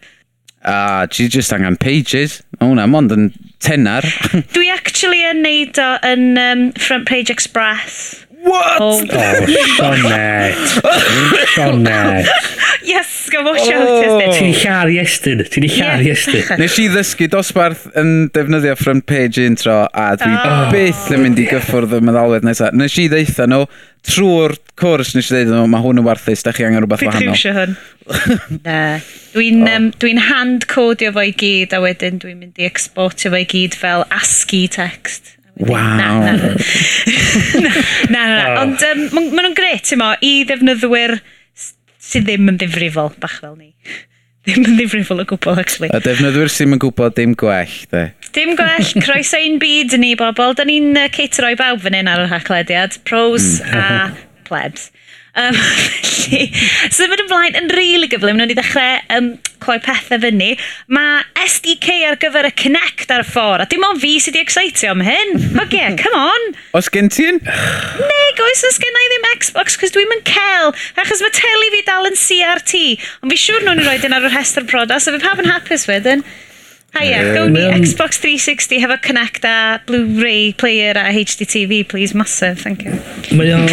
[0.66, 2.40] A, ah, ti just angen pages.
[2.58, 3.28] O hwnna, mond yn
[3.62, 4.02] tenar.
[4.56, 8.25] Dwi actually yn neud o yn um, Front Page Express.
[8.46, 8.82] What?
[8.82, 10.56] Oh, oh Sionet.
[11.56, 12.28] Sionet.
[12.86, 14.04] Yes, go watch out, oh.
[14.06, 14.36] isn't?
[14.38, 15.42] Ti'n lladd i estyn.
[15.50, 16.46] Ti'n llar i estyn.
[16.62, 20.68] Nes i ddysgu dosbarth yn defnyddio front page intro a dwi oh.
[20.74, 22.76] byth yn mynd i oh, gyffwrdd y meddalwedd nesaf.
[22.78, 23.66] Nes i ddeitha nhw
[24.06, 27.34] trwy'r cwrs nes i ddeitha nhw, mae hwn yn warthus, da chi angen rhywbeth wahanol.
[27.34, 27.78] Dwi'n priwsio hwn.
[29.36, 29.72] Dwi'n oh.
[29.74, 33.78] um, dwi hand-codio fo i gyd a wedyn dwi'n mynd i exportio fo i gyd
[33.82, 35.35] fel ASCII text.
[35.56, 35.76] Waw.
[35.96, 37.72] Na, na, na,
[38.10, 38.62] na, na.
[38.62, 41.16] Ond um, maen nhw'n gret, ti'n mo, i ddefnyddwyr
[42.06, 43.72] sydd ddim yn ddifrifol, bach fel ni.
[44.46, 45.90] Ddim yn ddifrifol o gwbl, actually.
[45.90, 48.04] A defnyddwyr sy'n yn gwybod dim gwell, de.
[48.36, 50.54] Dim gwell, croeso un byd ni, bobl.
[50.60, 53.00] Da ni'n uh, cateroi bawb fan hyn ar yr haglediad.
[53.10, 53.74] Pros mm.
[53.74, 54.92] a plebs.
[55.36, 55.56] Um,
[56.26, 56.48] felly,
[56.96, 59.28] symud ymlaen yn rili really gyflym, nhw'n i ddechrau um,
[59.64, 60.54] cloi pethau fyny.
[60.96, 64.46] Mae SDK ar gyfer y Kinect ar y ffordd, a dim ond fi sydd wedi
[64.46, 65.36] excitio am hyn.
[65.58, 66.48] Fuck okay, come on!
[66.78, 67.42] Os gen ti'n?
[67.42, 68.08] un?
[68.14, 70.74] Neg, oes os gen i ddim Xbox, cos dwi'n mynd cel,
[71.04, 72.84] achos mae teli fi dal yn CRT,
[73.22, 75.52] ond fi siwr nhw'n i roed yn ar y rhestr prodas, so fi pawb yn
[75.52, 76.24] hapus wedyn.
[76.96, 82.16] Hiya, um, gawn ni um, Xbox 360 hefo Connect a Blu-ray player a HDTV, please,
[82.16, 82.96] massive, thank you.
[83.36, 83.68] Mae o'n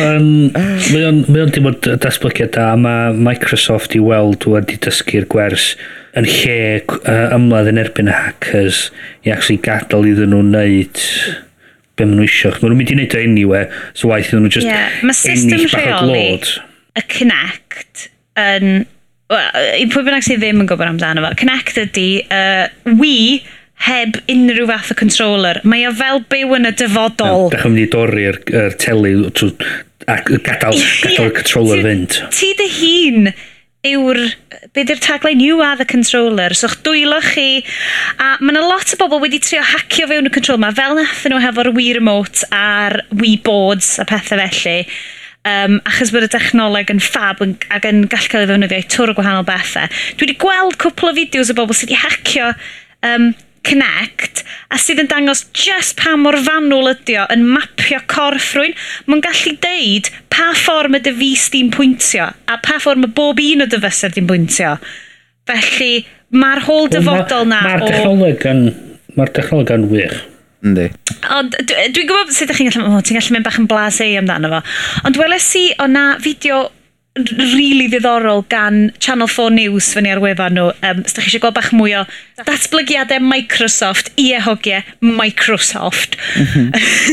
[0.57, 5.73] mae o'n mae o'n dim ond datblygiad a mae Microsoft i weld wedi dysgu'r gwers
[6.19, 8.89] yn lle uh, ymladd yn erbyn y hackers
[9.23, 11.05] i actually gadael iddyn nhw wneud
[11.95, 12.51] be maen nhw isio.
[12.57, 15.13] Maen nhw'n mynd i wneud o anyway, so waith iddyn nhw just yeah, ennill bach
[15.13, 15.13] o glod.
[15.13, 16.27] Mae system rheoli
[16.99, 18.09] y Connect
[18.43, 18.83] yn
[19.33, 22.67] well, i pwy bynnag sydd ddim yn gwybod amdano fo, Connect ydy, uh,
[23.01, 23.41] Wii
[23.83, 25.59] heb unrhyw fath o controller.
[25.67, 27.49] Mae o fel byw yn y dyfodol.
[27.53, 29.17] Dach chi'n mynd i dorri'r er teli
[30.07, 32.21] a gadael, gadael y controller fynd.
[32.35, 33.33] Ti dy hun
[33.83, 34.21] yw'r,
[34.77, 37.65] be di'r tagline, you are the controller, so'ch dwylo chi,
[38.23, 41.25] a mae yna lot o bobl wedi trio hacio fewn y control yma, fel nath
[41.27, 44.85] nhw hefo'r Wii remote a'r Wii boards a pethau felly
[45.49, 48.91] um, achos bod y dechnoleg yn fab yn, ac yn gallu cael ei ddefnyddio i
[48.95, 49.89] twr o gwahanol bethau.
[50.17, 52.53] Dwi wedi gweld cwpl o fideos o bobl sydd wedi hacio
[53.09, 53.33] um,
[53.63, 54.41] Connect
[54.75, 58.75] a sydd yn dangos just pa mor fanwl ydy o yn mapio corff rwy'n.
[59.07, 63.63] Mae'n gallu deud pa ffordd y dyfus di'n pwyntio a pa ffordd mae bob un
[63.63, 64.75] o dyfysau di'n pwyntio.
[65.47, 65.93] Felly
[66.35, 67.63] mae'r hol dyfodol na...
[67.69, 68.75] Mae'r ma, ma o...
[69.13, 70.21] Mae'r technoleg yn wych.
[70.63, 70.91] Yndi.
[71.35, 74.15] Ond dwi'n gwybod sut ydych chi'n gallu, oh, ti'n gallu mynd bach yn blas ei
[74.21, 74.63] amdano fo.
[75.09, 76.69] Ond weles i o na fideo
[77.15, 80.71] rili ddiddorol gan Channel 4 News fyny ar wefan nhw.
[80.87, 82.05] Um, os ydych chi eisiau gweld bach mwy o
[82.47, 86.17] datblygiadau Microsoft i ehogiau Microsoft.
[86.41, 86.71] Mhm.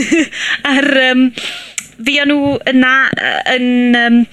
[0.76, 1.26] Ar, um,
[2.06, 2.94] fi o'n nhw yna
[3.58, 4.24] yn um,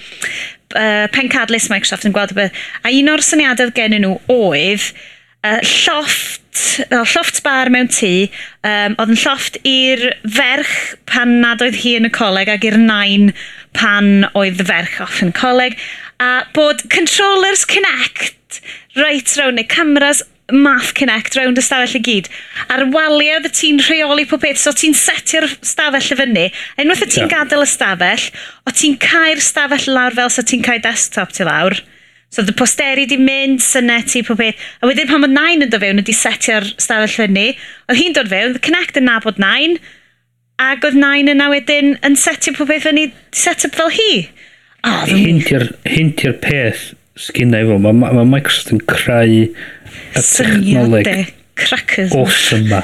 [0.77, 2.65] uh, pencadlys Microsoft yn gweld y beth.
[2.85, 4.93] A un o'r syniadau gen nhw oedd
[5.45, 6.63] uh, llofft,
[6.93, 8.13] no, lloft bar mewn tŷ,
[8.67, 10.07] um, oedd yn lloft i'r
[10.39, 10.77] ferch
[11.11, 13.33] pan nad oedd hi yn y coleg ac i'r nain
[13.77, 15.77] pan oedd y ferch off yn coleg,
[16.23, 18.63] a bod controllers connect
[18.97, 20.23] right round neu cameras
[20.53, 22.29] math connect round y stafell i gyd.
[22.71, 26.45] Ar waliau oedd ti'n rheoli pob peth, so ti'n setio'r stafell y fyny.
[26.79, 27.33] Unwaith o ti'n yeah.
[27.33, 28.29] gadael y stafell,
[28.63, 31.81] o ti'n cael stafell lawr fel so ti'n cael desktop ti lawr.
[32.37, 34.61] So dy posteri di mynd, synet i pob peth.
[34.85, 37.47] A wedyn pan mae nain yn dod fewn, ydi setio'r stafell fyny.
[37.89, 39.79] Oedd hi'n dod fewn, Connect yn nabod nain.
[40.61, 44.27] Ac oedd nain yna wedyn yn setio pob peth fyny, set up fel hi.
[44.85, 45.49] Oh, Hint
[46.29, 52.83] i'r peth sgynna fo, mae ma, ma Microsoft yn creu y technoleg crackers awesome ma.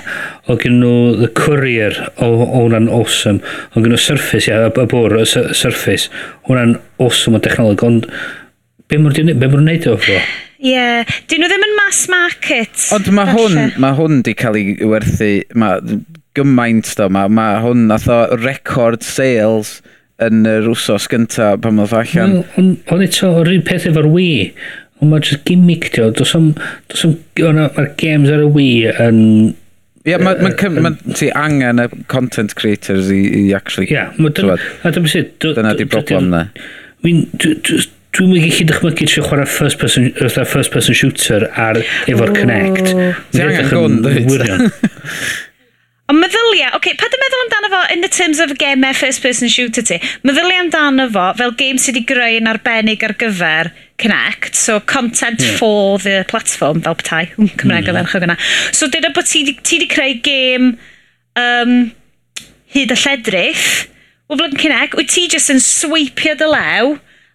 [0.48, 3.44] O gen nhw The Courier, o hwnna'n awesome.
[3.76, 6.08] O gen nhw Surface, ia, y bwr, y Surface.
[6.48, 8.08] Hwnna'n awesome o technoleg, ond
[8.92, 10.14] Be mwr di'n be mwr wneud o'r fo?
[10.62, 11.12] Ie, yeah.
[11.30, 12.74] dyn nhw ddim yn mass market.
[12.92, 16.02] Ond mae hwn, ma hwn di cael ei werthu, mae
[16.36, 19.78] gymaint do, mae ma hwn nath o record sales
[20.22, 22.42] yn yr wsos gynta pan oedd allan.
[22.60, 24.44] Ond eto, yr un peth efo'r Wii,
[25.00, 26.52] ond mae jyst gimmick ti o, does am,
[26.92, 29.24] does am, mae'r games ar y Wii yn...
[30.02, 30.44] Ie, yeah, mae'n
[30.76, 33.88] ma, ma, ti angen y content creators i, i actually...
[33.88, 34.12] Ie, yeah,
[35.56, 36.44] dyna di broblem na.
[37.06, 37.24] Mi'n,
[38.12, 41.78] Dwi'n mynd gallu dychmygu trio chwarae first person, fatha first person shooter ar
[42.10, 42.92] efo'r Connect.
[43.32, 44.68] Ti angen gwn, dwi'n
[46.12, 49.22] Ond meddylia, oce, okay, pa dy meddwl amdano fo in the terms of game first
[49.24, 49.96] person shooter ti?
[50.28, 53.70] Meddylia amdano fo fel game sydd wedi greu yn arbennig ar gyfer
[54.02, 55.56] Connect, so content yeah.
[55.56, 57.94] for the platform, fel petai, hwn Cymraeg mm.
[57.94, 58.36] o ferch o gyna.
[58.76, 60.74] So dyna bod ti wedi creu game
[61.40, 61.78] um,
[62.76, 63.86] hyd a lledrith,
[64.28, 66.92] o flaen Connect, wyt ti jyst yn sweipio dy lew,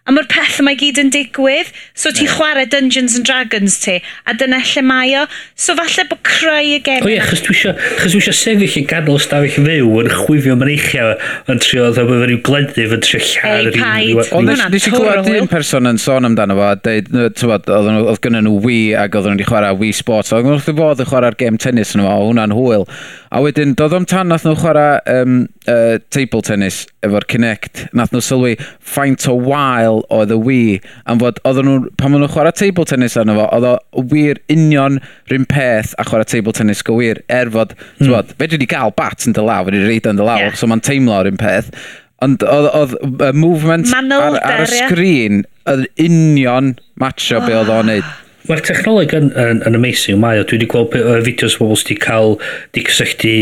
[0.08, 1.68] A mae'r peth yma i gyd yn digwydd.
[1.98, 3.98] So ti'n chwarae Dungeons and Dragons ti.
[4.24, 5.26] A dyna lle mae o.
[5.52, 7.04] So falle bod creu y gem...
[7.04, 11.10] O ie, chos dwi eisiau sefyll i ganol stafell fyw yn chwifio mreichia
[11.52, 13.68] yn trio dda bod rhyw gledyf yn trio lladd.
[13.68, 14.32] Ei, paid.
[14.38, 18.56] Ond Nes i glwad un person yn sôn amdano fo, dweud, tywod, oedd gynnyn nhw
[18.64, 20.32] Wii ac oedd nhw wedi chwarae Wii Sports.
[20.32, 22.88] Oedden nhw'n fod yn chwarae'r gem tennis yn yma, o hwnna'n hwyl.
[23.28, 28.12] A wedyn, doedd o'n tan nath nhw chwarae um, uh, table tennis efo'r Kinect, nath
[28.14, 28.54] nhw sylwi
[28.94, 30.74] faint o wael oedd y Wii,
[31.10, 34.40] am fod oedd nhw, pan maen nhw chwarae table tennis arno fo, oedd o wir
[34.52, 34.98] union
[35.30, 38.10] rhywun peth a chwarae table tennis go wir, er fod, mm.
[38.10, 40.42] bod, fe dwi wedi cael bat yn dy law, fe wedi reid yn dy law,
[40.42, 40.54] yeah.
[40.58, 41.70] so mae'n teimlo rhywun peth,
[42.24, 47.46] ond oedd y movement ar, ar, y sgrin, yr union matcho oh.
[47.46, 48.08] be oedd o'n neud.
[48.46, 50.44] Mae'r technoleg yn, yn, yn amazing, mae o.
[50.46, 52.36] Dwi wedi gweld uh, fideos o bobl sydd wedi cael
[52.76, 53.32] di cysylltu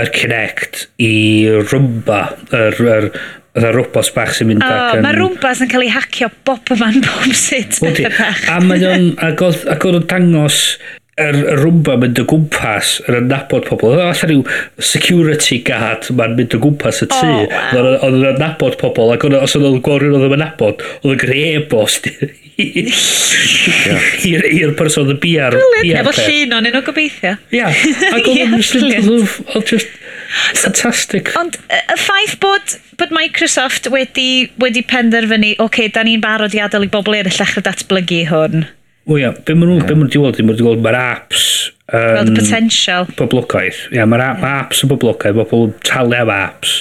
[0.00, 1.14] yr Kinect i
[1.66, 2.20] rhymba,
[2.54, 3.08] yr, yr,
[3.56, 5.06] yr, y rwbos bach sy'n mynd oh, ac yn...
[5.06, 7.80] Mae rwbos yn cael ei hacio bob yma'n bob sut.
[8.52, 9.10] A mae o'n...
[9.26, 10.62] Ac oedd o'n dangos
[11.16, 13.94] yr er, rwmba mynd o gwmpas yn adnabod pobl.
[13.94, 17.22] Oedd allan rhyw security guard ma'n mynd o gwmpas y tŷ.
[17.24, 17.92] Oh, wow.
[18.04, 21.46] Oedd yn adnabod pobl ac os oedd o'n rhywun oedd yn adnabod, oedd yn greu
[21.62, 22.10] e-bost
[22.56, 25.52] i'r person oedd y biar.
[25.52, 27.34] Brilliant, Efo llun o'n un o gobeithio.
[27.52, 27.68] Ia,
[28.16, 29.10] ac oedd yn slint
[29.52, 29.90] oedd just
[30.56, 31.28] fantastic.
[31.38, 32.66] Ond y ffaith bod,
[33.00, 37.36] bod Microsoft wedi, wedi penderfynu, oce, okay, da ni'n barod i adael i bobl eraill
[37.36, 38.66] ddechrau datblygu hwn.
[39.06, 39.98] O ia, be maen nhw'n yeah.
[40.00, 41.42] ma diwod, maen nhw'n diwod, mae'r apps
[41.92, 41.94] yn...
[41.94, 43.02] Um, Wel, the potential.
[43.20, 43.80] Boblogaeth.
[43.94, 44.46] Ia, mae'r yeah.
[44.64, 46.80] apps yn boblogaeth, bobl talu am apps.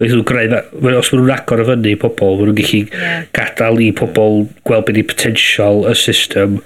[0.00, 0.60] Mae nhw'n greu,
[0.96, 3.26] os maen nhw'n agor o fyny i pobl, maen nhw'n gallu yeah.
[3.36, 6.60] gadael i pobl gweld beth i potensial y system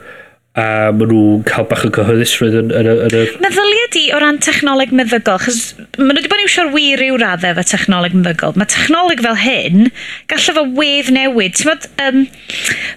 [0.54, 4.38] a maen nhw'n cael bach o gyhoeddusrwydd yn, yn, yn, yn, Meddylia di o ran
[4.38, 8.54] technoleg meddygol, chos maen nhw wedi bod yn iwsio'r wir i'w raddau efo technoleg meddygol.
[8.60, 9.88] Mae technoleg fel hyn,
[10.30, 11.56] gallai fo wedd newid.
[11.58, 12.20] Ti'n bod, um,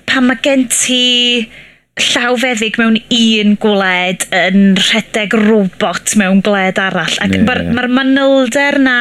[0.06, 1.02] pan mae gen ti
[2.12, 7.48] llawfeddig mewn un gwled yn rhedeg robot mewn gwled arall, ac yeah.
[7.48, 9.00] mae'r ma manylder na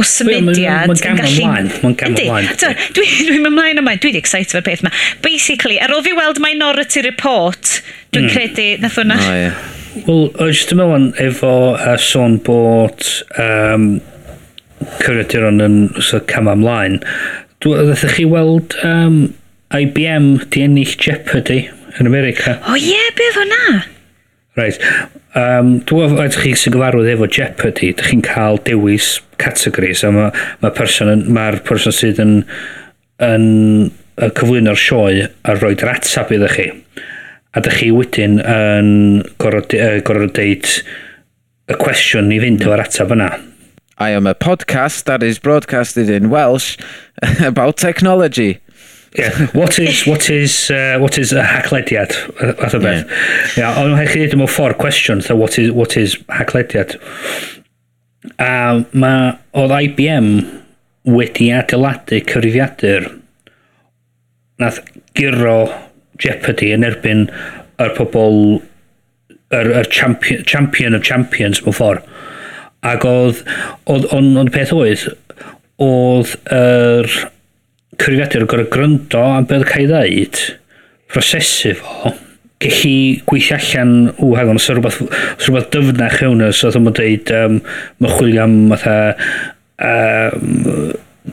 [0.00, 1.48] o symudiad yn gallu...
[1.50, 2.48] Mae'n gam ymlaen.
[2.96, 4.92] Dwi'n ymlaen ymlaen, Dwi'n excited o'r peth yma.
[5.24, 7.80] Basically, ar ôl fi weld Minority Report,
[8.14, 8.32] dwi'n mm.
[8.34, 9.18] credu, nath hwnna.
[9.20, 9.68] Oh, yeah.
[10.06, 13.02] Wel, jyst yn meddwl efo uh, sôn bod
[13.42, 13.88] um,
[15.00, 17.00] cyfrifiaduron yn so, cam amlaen,
[17.64, 19.24] ddeth chi weld um,
[19.76, 21.64] IBM di ennill Jeopardy
[21.98, 22.56] yn America.
[22.64, 23.64] O oh, ie, yeah, beth o'na?
[24.58, 24.78] Right.
[25.38, 30.40] Um, Dwi'n meddwl chi sy'n gyfarwydd efo Jeopardy, ydych chi'n cael dewis categories, a mae'r
[30.64, 32.32] ma person, yn, ma person sydd yn,
[33.22, 33.44] yn,
[34.18, 36.66] yn cyflwyno'r sioe a roed yr atab iddo chi.
[37.54, 38.90] A dych chi wedyn yn
[39.42, 39.70] gorfod
[40.34, 40.74] deud
[41.70, 43.30] y cwestiwn i fynd o'r atab yna.
[44.00, 46.76] I am a podcast that is broadcasted in Welsh
[47.40, 48.58] about technology.
[49.18, 49.46] Yeah.
[49.54, 52.12] What is what is uh, what is a hacklediad
[52.58, 53.10] fath o beth.
[53.56, 53.74] Yeah.
[53.80, 56.94] ond rhaid chi ddim mewn ffordd cwestiwn, so what is what is hacklediad.
[58.38, 60.28] A mae oedd IBM
[61.10, 63.08] wedi adeiladu cyfrifiadur
[64.62, 64.78] nath
[65.18, 65.58] giro
[66.22, 67.26] Jeopardy yn erbyn
[67.82, 68.60] yr pobl
[69.50, 72.06] yr, yr champion, champion of champions mewn ffordd.
[72.86, 73.42] Ac oedd,
[73.90, 75.08] oedd, ond on, peth oedd,
[75.82, 77.30] oedd yr er,
[77.98, 80.42] cyfrifiadur yn gorau gryndo am beth cael ei ddeud,
[81.10, 82.14] prosesu fo,
[82.62, 82.94] gallu
[83.28, 87.32] gweithio allan, ww, hang on, os rhywbeth, os rhywbeth dyfnach ewn os oedd yma'n dweud,
[87.36, 87.60] um,
[88.00, 88.96] mae chwilio am fatha
[89.90, 90.90] um,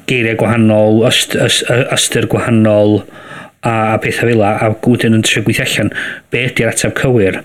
[0.09, 3.01] geiriau gwahanol, yst, yst, ystyr gwahanol,
[3.61, 5.91] a, a pethau fel a gwydyn yn trio gweithio allan
[6.31, 7.41] be ydy'r ateb cywir.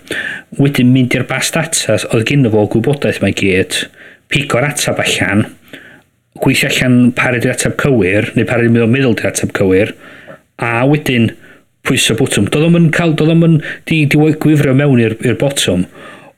[0.61, 3.85] Wedyn mynd i'r bas data oedd gyda fo gwybodaeth mae gyd,
[4.33, 5.49] pigo'r ateb allan,
[6.41, 9.93] gweithio allan pa rhaid ateb cywir, neu pa rhaid i'n meddwl di'r ateb cywir,
[10.63, 11.31] a wedyn
[11.87, 12.49] pwyso botwm.
[12.51, 13.61] Doedd o'm yn cael, doedd o'm yn
[13.91, 15.87] di, di gwifrio mewn i'r botwm.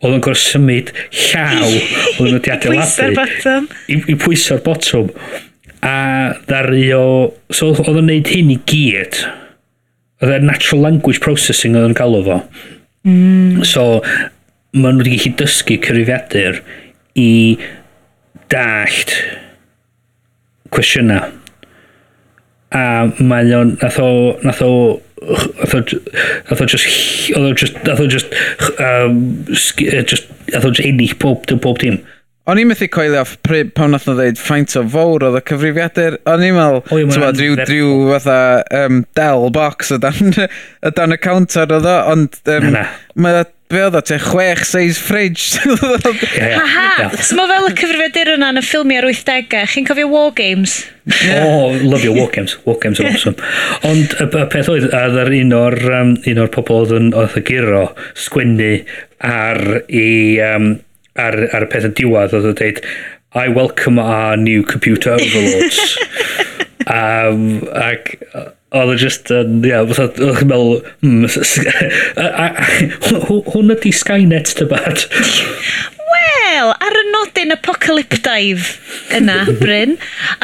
[0.05, 0.91] Oedd o'n gorau symud
[1.31, 1.71] llaw
[2.21, 3.57] oedd o'n di adeiladu.
[3.93, 5.11] I, i pwyso'r botwm.
[5.85, 5.97] A
[6.49, 7.07] ddari o...
[7.53, 9.21] So oedd o'n neud hyn i gyd.
[10.25, 12.41] Oedd o'n e natural language processing oedd o'n galw fo.
[13.05, 13.61] Mm.
[13.69, 14.01] So,
[14.75, 16.63] maen nhw wedi gallu dysgu cyfrifiadur
[17.21, 17.31] i
[18.53, 19.13] dallt
[20.75, 21.33] cwestiynau.
[22.75, 22.85] A
[23.23, 24.09] mae o'n, nath o,
[24.43, 24.73] nath o,
[25.23, 25.83] nath o,
[26.51, 26.89] nath o just,
[27.31, 28.35] nath o just, nath o just,
[28.83, 32.03] um, just, nath o just ennill pob, pob dim.
[32.45, 35.41] O'n i'n methu coelio off pryd pan nath nhw ddeud faint o fawr oedd y
[35.49, 36.19] cyfrifiadur.
[36.29, 38.37] O'n i'n meddwl, ti'n rhyw, rhyw fatha
[38.83, 40.35] um, del box o dan,
[40.85, 42.67] o dan y counter oedd o, ond um,
[43.17, 45.61] mae be oedd o, te chwech seis fridge.
[45.65, 50.35] Ha-ha, so mae fel y cyfrifiadur yna yn y ffilmio ar 80au, chi'n cofio War
[50.37, 50.77] Games?
[51.09, 51.47] Yeah.
[51.47, 53.37] O, oh, lyfio War Games, War Games are awesome.
[53.89, 57.11] Ond y y peth oedd, a ddar un o'r, um, un o'r pobol oedd yn
[57.17, 57.87] oedd y giro
[58.27, 58.73] sgwennu
[59.25, 60.09] ar, i,
[60.45, 60.71] um,
[61.17, 62.85] ar, ar y peth yn diwedd oedd yn dweud,
[63.35, 65.99] I welcome our new computer overlords.
[66.87, 68.13] um, ac,
[68.75, 71.27] oedd o just yn, ia, fatha, oedd chi'n meddwl, mm,
[73.55, 75.05] hwn ydi Skynet dy bad.
[76.15, 78.67] Wel, ar y nodyn apocalyptaidd
[79.19, 79.97] yna, Bryn,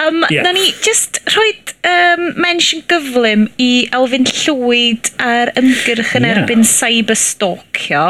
[0.02, 0.46] um, yeah.
[0.46, 1.52] na ni just rhoi
[1.86, 6.40] um, mention gyflym i Elfyn Llwyd ar ymgyrch yn yeah.
[6.40, 8.06] erbyn cyberstalkio.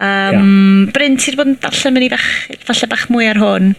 [0.00, 0.92] Um, yeah.
[0.96, 2.28] Bryn, ti wedi bod yn darllen mynd i fach,
[2.68, 3.74] falle bach mwy ar hwn?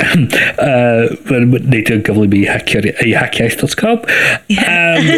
[1.30, 4.06] Mae'n neud yn gyflym i hackiaeth.com.
[4.56, 5.10] Um,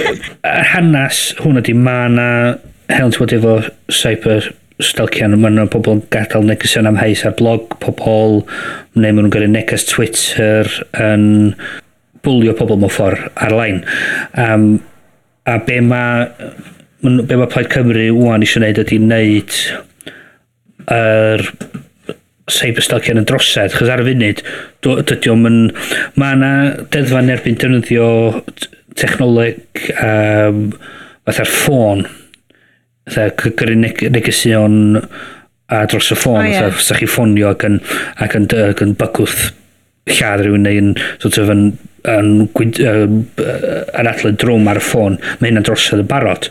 [0.72, 2.28] hanes hwn ydy, mae yna
[2.92, 3.54] helen tywod efo
[3.92, 4.50] cyber
[4.82, 8.42] stalcian, mae yna pobl yn gadael negesion am heis ar blog, pobl,
[8.96, 10.68] neu maen nhw'n gyrru neges Twitter
[11.00, 11.54] yn
[12.26, 13.82] bwlio pobl mewn ffordd ar-lein.
[14.38, 14.66] Um,
[15.48, 16.28] a be mae
[17.02, 19.56] be mae Plaid Cymru wwan eisiau gwneud ydy wneud
[20.92, 21.48] yr er
[22.50, 24.42] cyberstalkian yn drosedd, chos ar y funud,
[24.82, 25.60] dydy o'n...
[26.18, 26.52] Mae yna
[26.92, 28.08] deddfa'n erbyn defnyddio
[28.98, 30.66] technoleg um,
[31.28, 32.04] fatha'r ffôn,
[33.08, 33.30] fatha
[33.60, 35.00] gyrru neg negesion
[35.72, 36.68] a dros y ffôn, oh, yeah.
[36.68, 37.80] fatha sa'ch chi ffonio ac yn,
[38.22, 39.40] ac yn, ac yn bygwth
[40.10, 41.66] lladd rhywun neu yn sort of yn
[42.10, 46.48] yn, yn, yn adlu drwm ar y ffôn, mae hynna'n drosodd yn barod.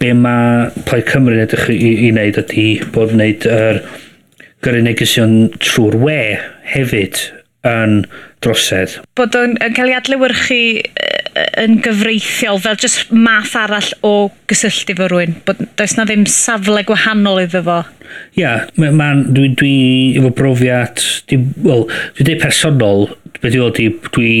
[0.00, 3.82] Be mae Plaid Cymru yn edrych i, i, i wneud ydy bod wneud yr er,
[4.66, 6.20] gyrru negesion trwy'r we
[6.74, 7.22] hefyd
[7.66, 8.00] yn
[8.44, 9.00] drosedd.
[9.18, 10.60] Bod o'n cael ei adlewyrchu
[11.60, 14.12] yn gyfreithiol fel jyst math arall o
[14.50, 15.36] gysylltu fo rwy'n.
[15.46, 17.78] Bod does na ddim safle gwahanol iddo fo.
[18.38, 18.90] Ia, yeah.
[18.94, 19.76] Ma, dwi, dwi
[20.18, 21.02] efo brofiad...
[21.30, 21.86] Dwi, well,
[22.16, 23.08] dwi dweud personol,
[23.40, 24.34] beth i dwi, dwi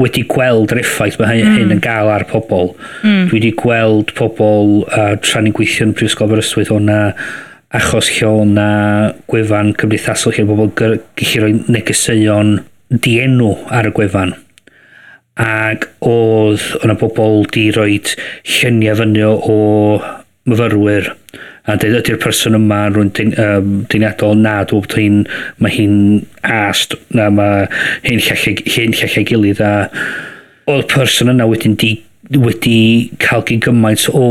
[0.00, 1.60] wedi gweld yr effaith mae hyn, mm.
[1.60, 2.74] hyn yn gael ar pobl.
[3.02, 3.28] Mm.
[3.28, 7.00] Dwi wedi gweld pobl, uh, tra ni'n gweithio yn Prifysgol Aberystwyth, o'na
[7.76, 8.68] achos lle o na
[9.30, 11.00] gwefan cymdeithasol lle bobl gallu
[11.42, 12.56] rhoi negeseuon
[12.90, 14.34] dienw ar y gwefan.
[15.40, 19.60] Ac oedd o'na bobl di rhoi lluniau fyny o
[20.50, 21.12] myfyrwyr
[21.70, 25.18] a dweud ydy'r person yma rwy'n dyn, um, dyniadol na dwi'n bod hi'n
[25.62, 25.96] mae hi'n
[26.42, 27.66] ast na mae
[28.08, 29.74] hi'n llallai gilydd a
[30.70, 31.94] oedd person yna wedyn di
[32.34, 34.24] wedi cael gyn gymaint o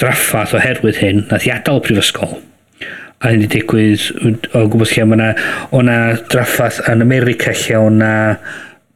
[0.00, 2.36] draffath oherwydd hyn, nath i adael y prifysgol.
[3.22, 4.08] A hyn i digwydd,
[4.56, 5.32] o gwmpas lle, mae'na
[5.76, 5.98] o'na
[6.32, 8.14] draffath yn America lle o'na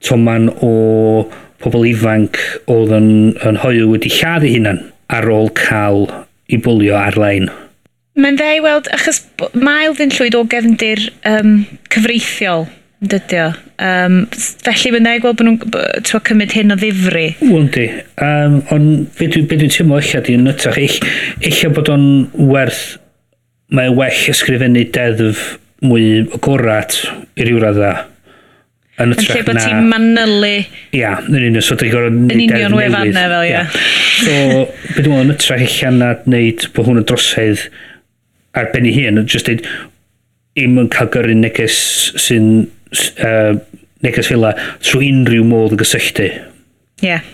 [0.07, 0.73] toman o
[1.63, 2.41] pobl ifanc
[2.71, 3.11] oedd yn,
[3.47, 4.83] yn hoiw wedi lladd ei hunan
[5.13, 6.05] ar ôl cael
[6.53, 7.49] i bwlio ar-lein.
[8.17, 9.23] Mae'n dda i weld, achos
[9.53, 12.67] mael ddyn llwyd o gefndir um, cyfreithiol
[13.05, 13.49] Dydy o.
[13.77, 14.23] Um,
[14.65, 17.27] felly mae'n dweud gweld bod nhw'n twa cymryd hyn o ddifri.
[17.43, 17.87] Wel di.
[18.25, 20.97] Um, ond be dwi'n dwi teimlo eich di yn ytrach, eich,
[21.45, 22.07] eich bod o'n
[22.49, 22.85] werth,
[23.77, 26.97] mae well ysgrifennu deddf mwy agorat
[27.37, 27.91] i ryw radda.
[28.97, 29.13] Yn.
[29.13, 30.55] Yn lle bod ti'n manylu...
[30.97, 32.17] Ia, yn union, so dwi'n gorfod...
[32.33, 33.67] Yn union wefannau fel, ia.
[34.23, 34.39] So,
[34.95, 37.67] beth dwi'n meddwl yn ytrach eich na wneud bod hwn yn drosedd
[38.57, 39.69] ar ben ei hun, just dweud,
[40.57, 41.77] im yn cael gyrru neges
[42.25, 42.49] sy'n
[42.93, 43.57] uh,
[44.05, 44.47] neges fel
[44.85, 46.31] trwy unrhyw modd yn gysylltu.
[47.03, 47.11] Ie.
[47.11, 47.27] Yeah.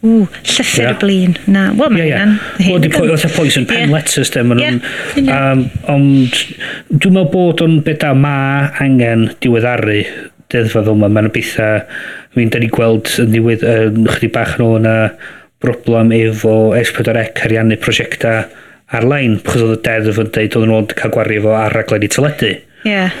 [0.00, 0.94] Ww, llythyr yeah.
[0.94, 1.34] y blin.
[1.52, 2.70] Na, wel mae'n yeah, yeah.
[2.70, 3.92] Wel, di poes poes yn pen yeah.
[3.92, 4.54] letters dem.
[4.56, 4.78] Yeah.
[5.34, 6.38] Um, ond
[6.88, 8.36] dwi'n meddwl bod o'n beda ma
[8.80, 9.98] angen diweddaru
[10.50, 11.10] deddfa fel yma.
[11.12, 11.84] Mae'n bethau,
[12.36, 14.96] fi'n da ni gweld yn ddiwedd, yn uh, chdi bach nhw na
[15.60, 18.46] broblem efo S4C ariannu prosiectau
[18.96, 22.10] ar-lein, chos oedd y deddf yn dweud oedd nhw'n cael gwario fo ar raglen i
[22.10, 22.54] teledu.
[22.56, 22.88] Ie.
[22.88, 23.20] Yeah.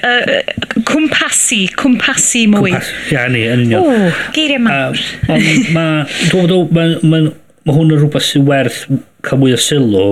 [0.00, 2.74] uh, cwmpasu, cwmpasu mwy.
[2.74, 3.88] Cwmpas, ia, ni, yn union.
[3.88, 5.02] O, geiriau mawr.
[5.26, 7.24] Uh, Ond mae, dwi'n meddwl, mae ma,
[7.66, 8.86] ma hwn yn rhywbeth sy'n werth
[9.26, 10.06] cael mwy o sylw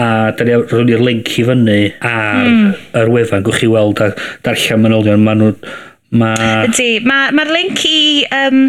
[0.00, 2.66] a da ni rown ni'r link i fyny ar mm.
[3.02, 4.12] yr wefan, gwch chi weld a
[4.46, 5.54] darllen manylion, maen nhw...
[6.10, 6.32] Ma...
[6.66, 8.64] Ydy, mae'r ma, link i um,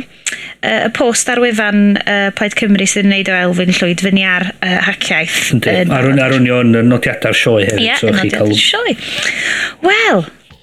[0.61, 4.45] uh, y post ar wefan uh, Plaid Cymru sy'n neud o Elfyn Llwyd fyny ar
[4.51, 5.39] uh, haciaeth.
[5.57, 7.81] Ydy, ar, ar, ar o'n nodiadau'r sioe hefyd.
[7.81, 8.61] Ie, yeah, so nodiadau'r cael...
[8.61, 8.93] sioe.
[9.87, 10.21] Wel,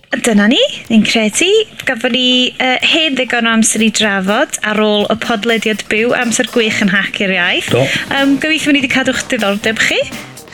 [0.09, 1.49] Dyna ni, ni'n credu.
[1.85, 6.49] Gafon ni uh, hen ddigon o amser i drafod ar ôl y podlediad byw amser
[6.55, 7.69] gwych yn hac i'r iaith.
[7.75, 7.83] Do.
[8.17, 10.01] Um, gobeithio ni wedi cadw'ch diddordeb chi.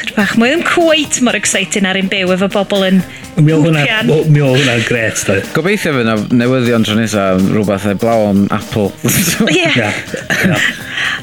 [0.00, 3.00] Chyr bach mwy ddim cweit mor exciting ar un byw efo bobl yn
[3.38, 5.38] Mi oedd hwnna'n gret, da.
[5.54, 8.90] Gobeithio fy na newyddion tro nesa rhywbeth e blaw am Apple.
[9.06, 9.54] Ie.
[9.60, 9.94] yeah.
[10.50, 10.68] yeah.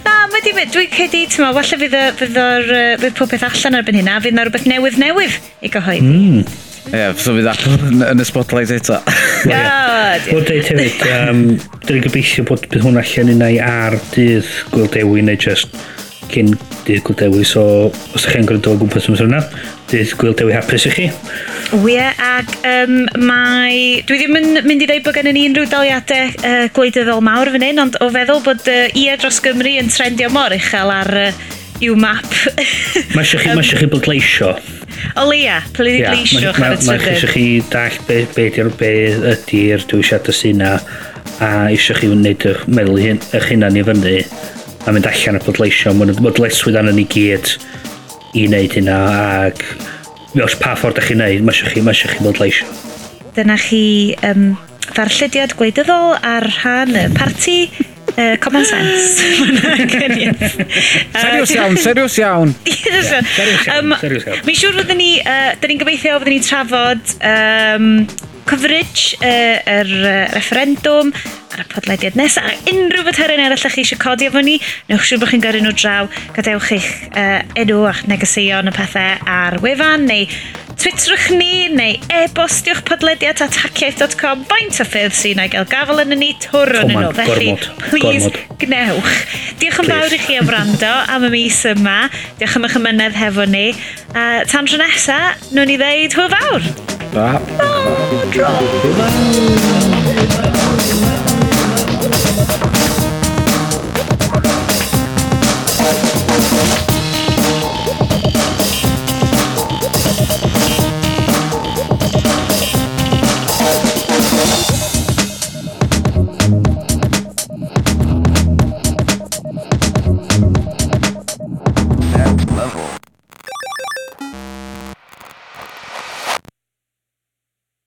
[0.07, 0.71] Na, mae di mynd.
[0.71, 2.75] Dwi'n credu, ti'n meddwl, falle fydd, fydd, fydd,
[3.05, 6.19] fydd pob peth allan erbyn hynna, fydd na rhywbeth newydd newydd i gyhoeddi.
[6.19, 6.69] Mm.
[6.89, 8.97] Ie, yeah, so fydd Apple yn, yn y spotlight eto.
[9.45, 11.43] Wel, dweud hefyd, um,
[11.85, 15.77] dyn ni'n gobeithio bod bydd hwn allan i ar dydd gwildewi neu just
[16.31, 16.51] cyn
[16.87, 19.41] dydd gwildewi, so os ydych chi'n gwrando o gwmpas ymwneud hwnna,
[19.91, 21.07] dydd gwildewi hapus i chi.
[21.85, 24.01] Wie, ac um, mae...
[24.07, 27.67] Dwi ddim yn mynd i ddweud bod gennym ni unrhyw daliadau uh, gwleidyddol mawr fan
[27.67, 31.41] hyn, ond o feddwl bod uh, IE dros Gymru yn trendio mor uchel ar uh,
[31.81, 32.27] yw map.
[33.15, 34.55] mae eisiau chi, um, chi bleidleisio.
[35.19, 36.89] O leia, pleidleisiwch ar y trydydd.
[36.89, 38.47] Mae'n eisiau chi dall be, be,
[38.79, 38.91] be
[39.33, 40.73] ydy'r dwysiad y syna
[41.41, 44.17] a eisiau chi wneud eich meddwl eich hunan i fyny
[44.87, 45.93] a mynd allan y podleisio.
[45.97, 47.55] Mae'n bodleswydd anon ni gyd
[48.37, 48.97] i wneud hynna
[49.47, 49.63] ac
[50.41, 52.67] os pa ffordd ydych chi'n neud, mae eisiau chi, mae eisiau chi bodleisio.
[53.35, 53.83] Dyna chi
[54.27, 54.51] um,
[54.91, 57.57] ddarllediad gwleidyddol ar rhan y parti
[58.17, 59.21] Uh, common sense.
[61.21, 62.51] Seriws iawn, seriws iawn.
[64.01, 64.41] Seriws iawn.
[64.47, 67.87] Mi'n siŵr fyddwn ni, uh, dyn ni'n gobeithio fyddwn ni'n trafod um,
[68.49, 71.13] coverage uh, yr uh, referendum,
[71.55, 72.47] ar y podlediad nesaf.
[72.47, 74.57] A unrhyw faterion eraill ych chi eisiau codi efo ni,
[74.89, 79.31] newch siŵr bod chi'n gyrru nhw draw, gadewch eich uh, enw a'ch negeseuon y pethau
[79.35, 80.27] ar wefan, neu
[80.81, 86.15] twitterwch ni, neu e-bostiwch podlediad at hackiaeth.com, Faint o ffyrdd sy'n ei gael gafel yn
[86.17, 87.11] ni, twrwn yn nhw.
[87.19, 88.57] Felly, please, gormod.
[88.65, 89.21] gnewch.
[89.61, 91.99] Diolch yn fawr i chi am wrando am y mis yma.
[92.41, 93.67] Diolch am eich ymynedd hefo ni.
[94.15, 95.21] Uh, tan tro nesa,
[95.53, 96.69] nhw'n i ddeud hwyl fawr.
[97.13, 97.31] Ba.
[97.61, 98.55] Oh, dro.
[98.57, 100.00] Hwyl fawr.